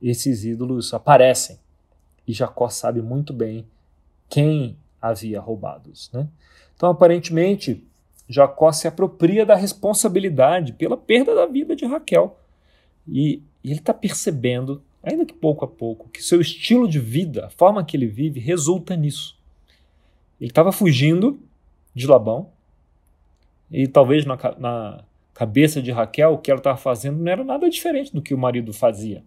esses 0.00 0.42
ídolos 0.42 0.94
aparecem. 0.94 1.58
E 2.26 2.32
Jacó 2.32 2.70
sabe 2.70 3.02
muito 3.02 3.34
bem 3.34 3.66
quem 4.26 4.78
havia 5.02 5.38
roubado-os. 5.38 6.10
Né? 6.12 6.26
Então, 6.74 6.88
aparentemente, 6.88 7.86
Jacó 8.26 8.72
se 8.72 8.88
apropria 8.88 9.44
da 9.44 9.54
responsabilidade 9.54 10.72
pela 10.72 10.96
perda 10.96 11.34
da 11.34 11.44
vida 11.44 11.76
de 11.76 11.84
Raquel. 11.84 12.38
E, 13.06 13.42
e 13.66 13.70
ele 13.70 13.80
está 13.80 13.92
percebendo, 13.92 14.80
ainda 15.02 15.26
que 15.26 15.34
pouco 15.34 15.64
a 15.64 15.68
pouco, 15.68 16.08
que 16.08 16.22
seu 16.22 16.40
estilo 16.40 16.86
de 16.88 17.00
vida, 17.00 17.46
a 17.46 17.50
forma 17.50 17.84
que 17.84 17.96
ele 17.96 18.06
vive, 18.06 18.38
resulta 18.38 18.94
nisso. 18.94 19.36
Ele 20.40 20.50
estava 20.52 20.70
fugindo 20.70 21.40
de 21.92 22.06
Labão, 22.06 22.48
e 23.68 23.88
talvez 23.88 24.24
na, 24.24 24.38
na, 24.56 25.04
cabeça 25.34 25.82
de 25.82 25.90
Raquel, 25.90 26.34
o 26.34 26.38
que 26.38 26.48
ela 26.48 26.60
estava 26.60 26.76
fazendo 26.76 27.18
não 27.18 27.32
era 27.32 27.42
nada 27.42 27.68
diferente 27.68 28.14
do 28.14 28.22
que 28.22 28.32
o 28.32 28.38
marido 28.38 28.72
fazia. 28.72 29.24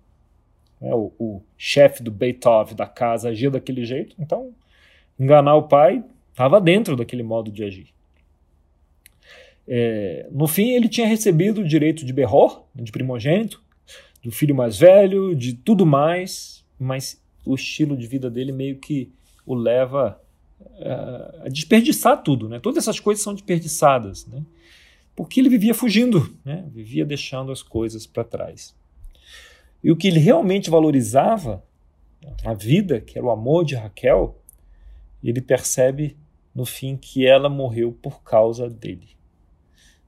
É, 0.82 0.96
o, 0.96 1.12
o 1.20 1.42
chefe 1.58 2.02
do 2.02 2.10
Beethoven 2.10 2.78
da 2.78 2.88
casa 2.88 3.28
agia 3.28 3.52
daquele 3.52 3.84
jeito, 3.84 4.16
então 4.18 4.54
enganar 5.20 5.56
o 5.56 5.64
pai 5.64 6.02
estava 6.32 6.62
dentro 6.62 6.96
daquele 6.96 7.24
modo 7.24 7.52
de 7.52 7.66
agir. 7.66 7.90
É, 9.68 10.30
no 10.32 10.48
fim, 10.48 10.70
ele 10.70 10.88
tinha 10.88 11.06
recebido 11.06 11.60
o 11.60 11.68
direito 11.68 12.06
de 12.06 12.14
Berror, 12.14 12.64
de 12.74 12.90
primogênito, 12.90 13.62
do 14.24 14.32
filho 14.32 14.56
mais 14.56 14.78
velho, 14.78 15.36
de 15.36 15.54
tudo 15.54 15.86
mais, 15.86 16.66
mas 16.80 17.22
o 17.46 17.56
estilo 17.56 17.98
de 17.98 18.08
vida 18.08 18.30
dele 18.30 18.52
meio 18.52 18.78
que 18.78 19.12
o 19.46 19.56
leva 19.56 20.20
uh, 20.62 21.46
a 21.46 21.50
desperdiçar 21.50 22.22
tudo. 22.22 22.50
Né? 22.50 22.60
Todas 22.60 22.84
essas 22.84 23.00
coisas 23.00 23.24
são 23.24 23.34
desperdiçadas. 23.34 24.26
Né? 24.28 24.44
porque 25.20 25.42
ele 25.42 25.50
vivia 25.50 25.74
fugindo, 25.74 26.34
né? 26.46 26.64
vivia 26.72 27.06
deixando 27.06 27.52
as 27.52 27.62
coisas 27.62 28.08
para 28.08 28.24
trás. 28.24 28.74
E 29.84 29.92
o 29.92 29.98
que 29.98 30.08
ele 30.08 30.18
realmente 30.18 30.70
valorizava, 30.70 31.62
a 32.46 32.54
vida, 32.54 33.02
que 33.02 33.18
era 33.18 33.28
o 33.28 33.30
amor 33.30 33.66
de 33.66 33.76
Raquel, 33.76 34.42
ele 35.22 35.42
percebe 35.42 36.16
no 36.56 36.66
fim 36.66 36.96
que 36.96 37.28
ela 37.28 37.50
morreu 37.50 37.92
por 38.02 38.24
causa 38.24 38.70
dele. 38.70 39.10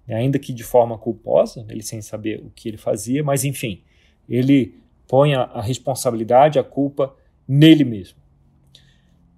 Ainda 0.08 0.40
que 0.40 0.54
de 0.54 0.64
forma 0.64 0.98
culposa, 0.98 1.66
ele 1.68 1.84
sem 1.84 2.02
saber 2.02 2.40
o 2.40 2.50
que 2.50 2.70
ele 2.70 2.78
fazia, 2.78 3.22
mas 3.22 3.44
enfim, 3.44 3.82
ele 4.28 4.76
põe 5.08 5.34
a, 5.34 5.44
a 5.44 5.62
responsabilidade, 5.62 6.60
a 6.60 6.64
culpa 6.64 7.14
nele 7.48 7.84
mesmo. 7.84 8.18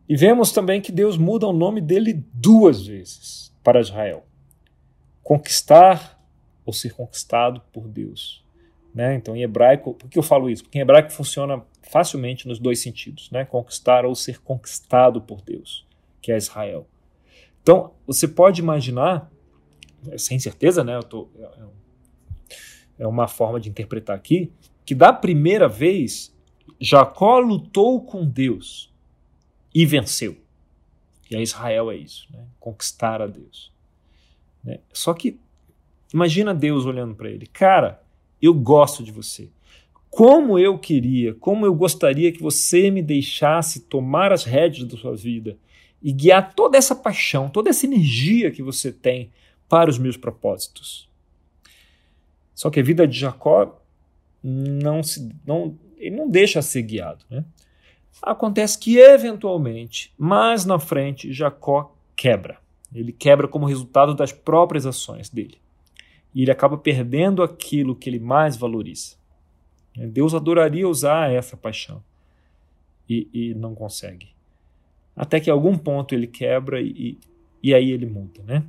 E 0.08 0.16
vemos 0.16 0.52
também 0.52 0.82
que 0.82 0.92
Deus 0.92 1.18
muda 1.18 1.48
o 1.48 1.54
nome 1.54 1.82
dele 1.82 2.24
duas 2.34 2.86
vezes 2.86 3.54
para 3.64 3.80
Israel 3.80 4.26
conquistar 5.24 6.22
ou 6.66 6.74
ser 6.74 6.94
conquistado 6.94 7.62
por 7.72 7.88
Deus. 7.88 8.44
Né? 8.94 9.16
Então, 9.16 9.36
em 9.36 9.42
hebraico, 9.42 9.94
por 9.94 10.10
que 10.10 10.20
eu 10.20 10.24
falo 10.24 10.50
isso? 10.50 10.64
Porque 10.64 10.78
em 10.78 10.82
hebraico 10.82 11.12
funciona 11.12 11.64
facilmente 11.82 12.48
nos 12.48 12.60
dois 12.60 12.82
sentidos, 12.82 13.32
né? 13.32 13.46
conquistar 13.46 14.06
ou 14.06 14.14
ser 14.14 14.40
conquistado 14.42 15.22
por 15.22 15.42
Deus, 15.42 15.88
que 16.22 16.32
é 16.32 16.38
Israel. 16.38 16.86
Então, 17.62 17.94
você 18.06 18.28
pode 18.28 18.62
imaginar, 18.62 19.32
sem 20.18 20.38
certeza, 20.38 20.84
né? 20.84 21.00
Tô, 21.02 21.30
é, 21.40 21.44
é, 21.44 21.64
é 23.00 23.08
uma 23.08 23.28
forma 23.28 23.60
de 23.60 23.70
interpretar 23.70 24.16
aqui, 24.16 24.52
que 24.86 24.94
da 24.96 25.14
primeira 25.14 25.68
vez 25.68 26.34
Jacó 26.80 27.40
lutou 27.40 28.02
com 28.02 28.26
Deus 28.26 28.92
e 29.74 29.86
venceu. 29.86 30.38
E 31.30 31.36
a 31.36 31.42
Israel 31.42 31.90
é 31.90 31.96
isso, 31.96 32.28
né? 32.32 32.46
conquistar 32.60 33.22
a 33.22 33.28
Deus. 33.28 33.72
Né? 34.64 34.80
Só 34.92 35.14
que 35.14 35.40
imagina 36.14 36.54
Deus 36.54 36.86
olhando 36.86 37.16
para 37.16 37.30
ele, 37.30 37.48
cara, 37.48 38.04
eu 38.42 38.54
gosto 38.54 39.04
de 39.04 39.12
você. 39.12 39.50
Como 40.10 40.60
eu 40.60 40.78
queria, 40.78 41.34
como 41.34 41.66
eu 41.66 41.74
gostaria 41.74 42.32
que 42.32 42.42
você 42.42 42.92
me 42.92 43.02
deixasse 43.02 43.82
tomar 43.82 44.32
as 44.32 44.44
rédeas 44.44 44.88
da 44.88 44.98
sua 44.98 45.16
vida 45.16 45.58
e 46.02 46.12
guiar 46.12 46.54
toda 46.54 46.78
essa 46.78 46.96
paixão, 46.96 47.50
toda 47.50 47.70
essa 47.70 47.86
energia 47.86 48.52
que 48.52 48.62
você 48.62 48.92
tem 48.92 49.32
para 49.68 49.90
os 49.90 49.98
meus 49.98 50.18
propósitos. 50.18 51.10
Só 52.54 52.70
que 52.70 52.80
a 52.80 52.84
vida 52.84 53.08
de 53.08 53.18
Jacó 53.18 53.82
não 54.44 55.02
se 55.02 55.30
não 55.46 55.78
ele 55.98 56.16
não 56.16 56.30
deixa 56.30 56.62
ser 56.62 56.82
guiado, 56.82 57.24
né? 57.30 57.46
Acontece 58.22 58.78
que 58.78 58.98
eventualmente, 58.98 60.14
mais 60.18 60.66
na 60.66 60.78
frente, 60.78 61.32
Jacó 61.32 61.96
quebra. 62.16 62.58
Ele 62.94 63.12
quebra 63.12 63.48
como 63.48 63.66
resultado 63.66 64.14
das 64.14 64.32
próprias 64.32 64.86
ações 64.86 65.30
dele. 65.30 65.58
E 66.34 66.44
ele 66.44 66.52
acaba 66.52 66.78
perdendo 66.78 67.42
aquilo 67.42 67.96
que 67.96 68.10
ele 68.10 68.20
mais 68.20 68.56
valoriza. 68.56 69.16
Deus 69.96 70.34
adoraria 70.34 70.88
usar 70.88 71.32
essa 71.32 71.56
paixão 71.56 72.04
e, 73.10 73.28
e 73.34 73.54
não 73.54 73.76
consegue. 73.76 74.30
Até 75.16 75.40
que 75.40 75.50
a 75.50 75.54
algum 75.54 75.78
ponto 75.78 76.14
ele 76.16 76.28
quebra 76.28 76.82
e, 76.82 77.18
e 77.62 77.74
aí 77.74 77.92
ele 77.92 78.06
muda. 78.06 78.42
Né? 78.44 78.64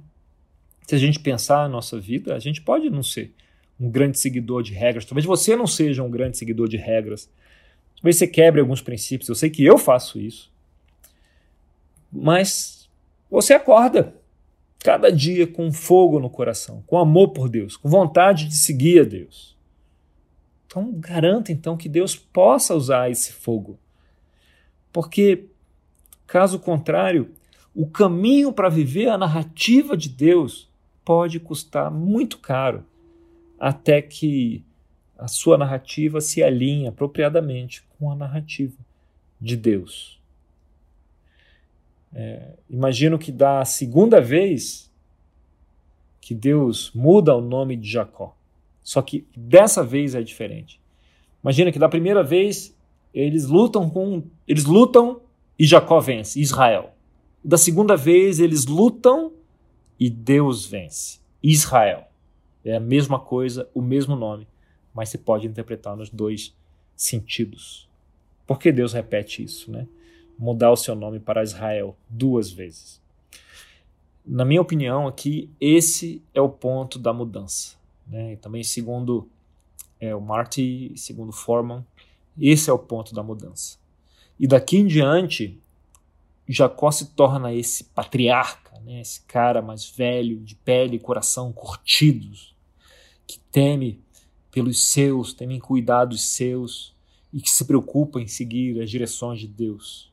Se 0.87 0.95
a 0.95 0.99
gente 0.99 1.19
pensar 1.19 1.59
na 1.63 1.69
nossa 1.69 1.99
vida, 1.99 2.35
a 2.35 2.39
gente 2.39 2.61
pode 2.61 2.91
não 2.91 3.03
ser 3.03 3.33
um 3.79 3.91
grande 3.91 4.19
seguidor 4.19 4.63
de 4.63 4.73
regras. 4.73 5.05
Talvez 5.05 5.25
você 5.25 5.57
não 5.57 5.67
seja 5.67 6.03
um 6.03 6.11
grande 6.11 6.37
seguidor 6.37 6.69
de 6.69 6.77
regras. 6.77 7.31
Talvez 7.97 8.17
você 8.17 8.27
quebre 8.27 8.61
alguns 8.61 8.81
princípios. 8.81 9.29
Eu 9.29 9.35
sei 9.35 9.51
que 9.51 9.65
eu 9.65 9.79
faço 9.79 10.21
isso. 10.21 10.53
Mas 12.13 12.89
você 13.31 13.55
acorda 13.55 14.15
cada 14.79 15.11
dia 15.11 15.47
com 15.47 15.73
fogo 15.73 16.21
no 16.21 16.29
coração, 16.29 16.85
com 16.87 16.99
amor 16.99 17.31
por 17.31 17.49
Deus, 17.49 17.77
com 17.77 17.89
vontade 17.89 18.47
de 18.47 18.55
seguir 18.55 19.01
a 19.01 19.05
Deus. 19.05 19.57
Então, 20.67 20.93
garanta 20.93 21.51
então 21.51 21.77
que 21.77 21.89
Deus 21.89 22.17
possa 22.17 22.75
usar 22.75 23.09
esse 23.09 23.33
fogo 23.33 23.79
Porque, 24.93 25.47
caso 26.27 26.59
contrário, 26.59 27.31
o 27.75 27.87
caminho 27.87 28.53
para 28.53 28.69
viver 28.69 29.09
a 29.09 29.17
narrativa 29.17 29.97
de 29.97 30.09
Deus 30.09 30.69
pode 31.05 31.39
custar 31.41 31.91
muito 31.91 32.39
caro, 32.39 32.85
até 33.65 34.03
que 34.03 34.63
a 35.19 35.27
sua 35.27 35.57
narrativa 35.57 36.21
se 36.21 36.43
alinhe 36.43 36.87
apropriadamente 36.87 37.83
com 37.99 38.13
a 38.13 38.15
narrativa 38.15 38.77
de 39.41 39.57
Deus. 39.57 40.21
É, 42.13 42.59
imagino 42.69 43.19
que 43.19 43.33
da 43.33 43.65
segunda 43.65 44.21
vez 44.21 44.93
que 46.21 46.35
Deus 46.35 46.93
muda 46.95 47.35
o 47.35 47.41
nome 47.41 47.75
de 47.75 47.89
Jacó. 47.89 48.37
Só 48.83 49.01
que 49.01 49.27
dessa 49.35 49.83
vez 49.83 50.15
é 50.15 50.23
diferente. 50.23 50.79
Imagina 51.43 51.73
que 51.73 51.79
da 51.79 51.89
primeira 51.89 52.23
vez 52.23 52.77
eles 53.15 53.47
lutam 53.47 53.89
com 53.89 54.25
eles 54.47 54.67
lutam 54.67 55.23
e 55.59 55.65
Jacó 55.65 56.01
vence, 56.01 56.39
Israel. 56.39 56.91
Da 57.43 57.57
segunda 57.57 57.97
vez 57.97 58.41
eles 58.41 58.67
lutam 58.67 59.33
e 59.99 60.11
Deus 60.11 60.67
vence, 60.67 61.19
Israel. 61.43 62.09
É 62.65 62.77
a 62.77 62.81
mesma 62.81 63.21
coisa, 63.21 63.69
o 63.75 63.83
mesmo 63.83 64.17
nome, 64.17 64.47
mas 64.93 65.09
se 65.09 65.19
pode 65.19 65.47
interpretar 65.47 65.97
nos 65.97 66.09
dois 66.09 66.57
sentidos. 66.97 67.89
Por 68.47 68.59
que 68.59 68.73
Deus 68.73 68.93
repete 68.93 69.43
isso, 69.43 69.71
né? 69.71 69.87
Mudar 70.39 70.71
o 70.71 70.77
seu 70.77 70.95
nome 70.95 71.21
para 71.21 71.43
Israel 71.43 71.97
duas 72.09 72.51
vezes. 72.51 73.03
Na 74.27 74.45
minha 74.45 74.63
opinião, 74.63 75.07
aqui, 75.07 75.51
esse 75.61 76.23
é 76.33 76.41
o 76.41 76.49
ponto 76.49 76.99
da 76.99 77.13
mudança. 77.13 77.77
Né? 78.07 78.33
E 78.33 78.37
também, 78.37 78.65
segundo 78.65 79.29
é, 80.01 80.15
o 80.15 80.21
Marty, 80.21 80.93
segundo 80.97 81.33
Forman, 81.33 81.85
esse 82.39 82.71
é 82.71 82.73
o 82.73 82.79
ponto 82.79 83.15
da 83.15 83.23
mudança. 83.23 83.79
E 84.39 84.47
daqui 84.47 84.79
em 84.79 84.87
diante, 84.87 85.61
Jacó 86.49 86.91
se 86.91 87.11
torna 87.15 87.53
esse 87.53 87.85
patriarca, 87.85 88.79
né? 88.81 89.01
esse 89.01 89.23
cara 89.23 89.63
mais 89.63 89.89
velho, 89.89 90.41
de 90.41 90.55
pele 90.57 90.97
e 90.97 91.01
coração 91.01 91.53
curtidos, 91.53 92.54
teme 93.55 94.01
pelos 94.51 94.83
seus, 94.83 95.33
teme 95.33 95.55
em 95.55 95.61
cuidar 95.61 96.07
dos 96.07 96.25
seus 96.25 96.93
e 97.33 97.41
que 97.41 97.49
se 97.49 97.65
preocupa 97.65 98.21
em 98.21 98.27
seguir 98.27 98.83
as 98.83 98.91
direções 98.91 99.39
de 99.39 99.47
Deus. 99.47 100.13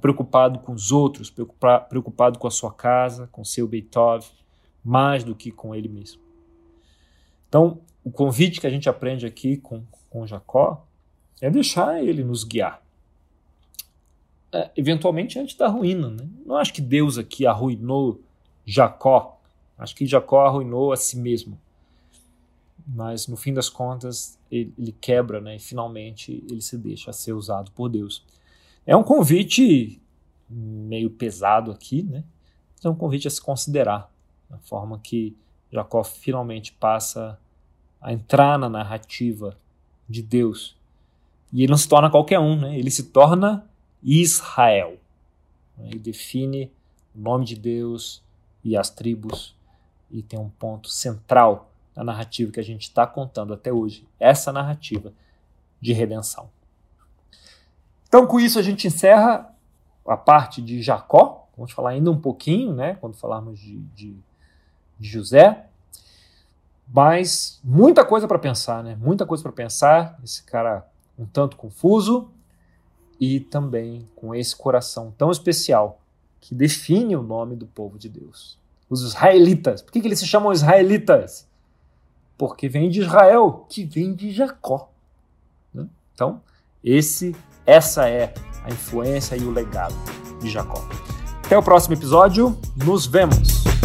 Preocupado 0.00 0.58
com 0.58 0.72
os 0.72 0.90
outros, 0.90 1.32
preocupado 1.88 2.40
com 2.40 2.48
a 2.48 2.50
sua 2.50 2.72
casa, 2.72 3.28
com 3.28 3.44
seu 3.44 3.68
Beethoven, 3.68 4.28
mais 4.84 5.22
do 5.22 5.32
que 5.32 5.52
com 5.52 5.76
ele 5.76 5.88
mesmo. 5.88 6.20
Então, 7.48 7.78
o 8.02 8.10
convite 8.10 8.60
que 8.60 8.66
a 8.66 8.70
gente 8.70 8.88
aprende 8.88 9.24
aqui 9.24 9.56
com, 9.58 9.84
com 10.10 10.26
Jacó 10.26 10.84
é 11.40 11.48
deixar 11.48 12.02
ele 12.02 12.24
nos 12.24 12.42
guiar. 12.42 12.82
É, 14.50 14.72
eventualmente 14.76 15.38
antes 15.38 15.54
da 15.54 15.68
ruína. 15.68 16.10
Né? 16.10 16.28
Não 16.44 16.56
acho 16.56 16.72
que 16.72 16.80
Deus 16.80 17.16
aqui 17.16 17.46
arruinou 17.46 18.20
Jacó. 18.64 19.40
Acho 19.78 19.94
que 19.94 20.04
Jacó 20.04 20.44
arruinou 20.46 20.92
a 20.92 20.96
si 20.96 21.16
mesmo. 21.16 21.56
Mas 22.86 23.26
no 23.26 23.36
fim 23.36 23.52
das 23.52 23.68
contas, 23.68 24.38
ele, 24.50 24.72
ele 24.78 24.92
quebra 24.92 25.40
né? 25.40 25.56
e 25.56 25.58
finalmente 25.58 26.44
ele 26.48 26.60
se 26.60 26.78
deixa 26.78 27.12
ser 27.12 27.32
usado 27.32 27.70
por 27.72 27.88
Deus. 27.88 28.24
É 28.86 28.96
um 28.96 29.02
convite 29.02 30.00
meio 30.48 31.10
pesado 31.10 31.72
aqui, 31.72 32.02
né? 32.04 32.22
é 32.84 32.88
um 32.88 32.94
convite 32.94 33.26
a 33.26 33.30
se 33.30 33.40
considerar. 33.40 34.12
A 34.48 34.58
forma 34.58 35.00
que 35.00 35.36
Jacó 35.72 36.04
finalmente 36.04 36.72
passa 36.72 37.36
a 38.00 38.12
entrar 38.12 38.56
na 38.56 38.68
narrativa 38.68 39.58
de 40.08 40.22
Deus. 40.22 40.76
E 41.52 41.62
ele 41.62 41.70
não 41.70 41.78
se 41.78 41.88
torna 41.88 42.08
qualquer 42.08 42.38
um, 42.38 42.56
né? 42.56 42.78
ele 42.78 42.90
se 42.90 43.04
torna 43.04 43.68
Israel. 44.00 44.98
Ele 45.78 45.98
define 45.98 46.70
o 47.14 47.20
nome 47.20 47.44
de 47.44 47.56
Deus 47.56 48.22
e 48.62 48.76
as 48.76 48.88
tribos 48.88 49.56
e 50.10 50.22
tem 50.22 50.38
um 50.38 50.48
ponto 50.48 50.88
central 50.88 51.72
na 51.96 52.04
narrativa 52.04 52.52
que 52.52 52.60
a 52.60 52.64
gente 52.64 52.82
está 52.82 53.06
contando 53.06 53.54
até 53.54 53.72
hoje, 53.72 54.06
essa 54.20 54.52
narrativa 54.52 55.12
de 55.80 55.92
redenção. 55.92 56.50
Então, 58.06 58.26
com 58.26 58.38
isso, 58.38 58.58
a 58.58 58.62
gente 58.62 58.86
encerra 58.86 59.52
a 60.06 60.16
parte 60.16 60.62
de 60.62 60.80
Jacó. 60.82 61.48
Vamos 61.56 61.72
falar 61.72 61.90
ainda 61.90 62.10
um 62.10 62.20
pouquinho, 62.20 62.74
né, 62.74 62.96
quando 63.00 63.16
falarmos 63.16 63.58
de, 63.58 63.78
de, 63.94 64.16
de 64.98 65.08
José. 65.08 65.66
Mas 66.86 67.58
muita 67.64 68.04
coisa 68.04 68.28
para 68.28 68.38
pensar, 68.38 68.84
né? 68.84 68.96
Muita 69.00 69.26
coisa 69.26 69.42
para 69.42 69.50
pensar. 69.50 70.20
Esse 70.22 70.44
cara 70.44 70.86
um 71.18 71.24
tanto 71.24 71.56
confuso, 71.56 72.30
e 73.18 73.40
também 73.40 74.06
com 74.14 74.34
esse 74.34 74.54
coração 74.54 75.12
tão 75.16 75.30
especial 75.30 76.00
que 76.40 76.54
define 76.54 77.16
o 77.16 77.22
nome 77.22 77.56
do 77.56 77.66
povo 77.66 77.98
de 77.98 78.08
Deus. 78.08 78.58
Os 78.88 79.02
israelitas. 79.02 79.82
Por 79.82 79.90
que, 79.90 80.00
que 80.00 80.06
eles 80.06 80.18
se 80.18 80.26
chamam 80.26 80.52
israelitas? 80.52 81.45
Porque 82.36 82.68
vem 82.68 82.90
de 82.90 83.00
Israel, 83.00 83.66
que 83.68 83.84
vem 83.84 84.14
de 84.14 84.30
Jacó. 84.30 84.90
Né? 85.72 85.86
Então, 86.14 86.40
esse, 86.84 87.34
essa 87.64 88.08
é 88.08 88.34
a 88.64 88.70
influência 88.70 89.36
e 89.36 89.44
o 89.44 89.50
legado 89.50 89.94
de 90.40 90.50
Jacó. 90.50 90.82
Até 91.44 91.56
o 91.56 91.62
próximo 91.62 91.94
episódio. 91.94 92.58
Nos 92.76 93.06
vemos! 93.06 93.75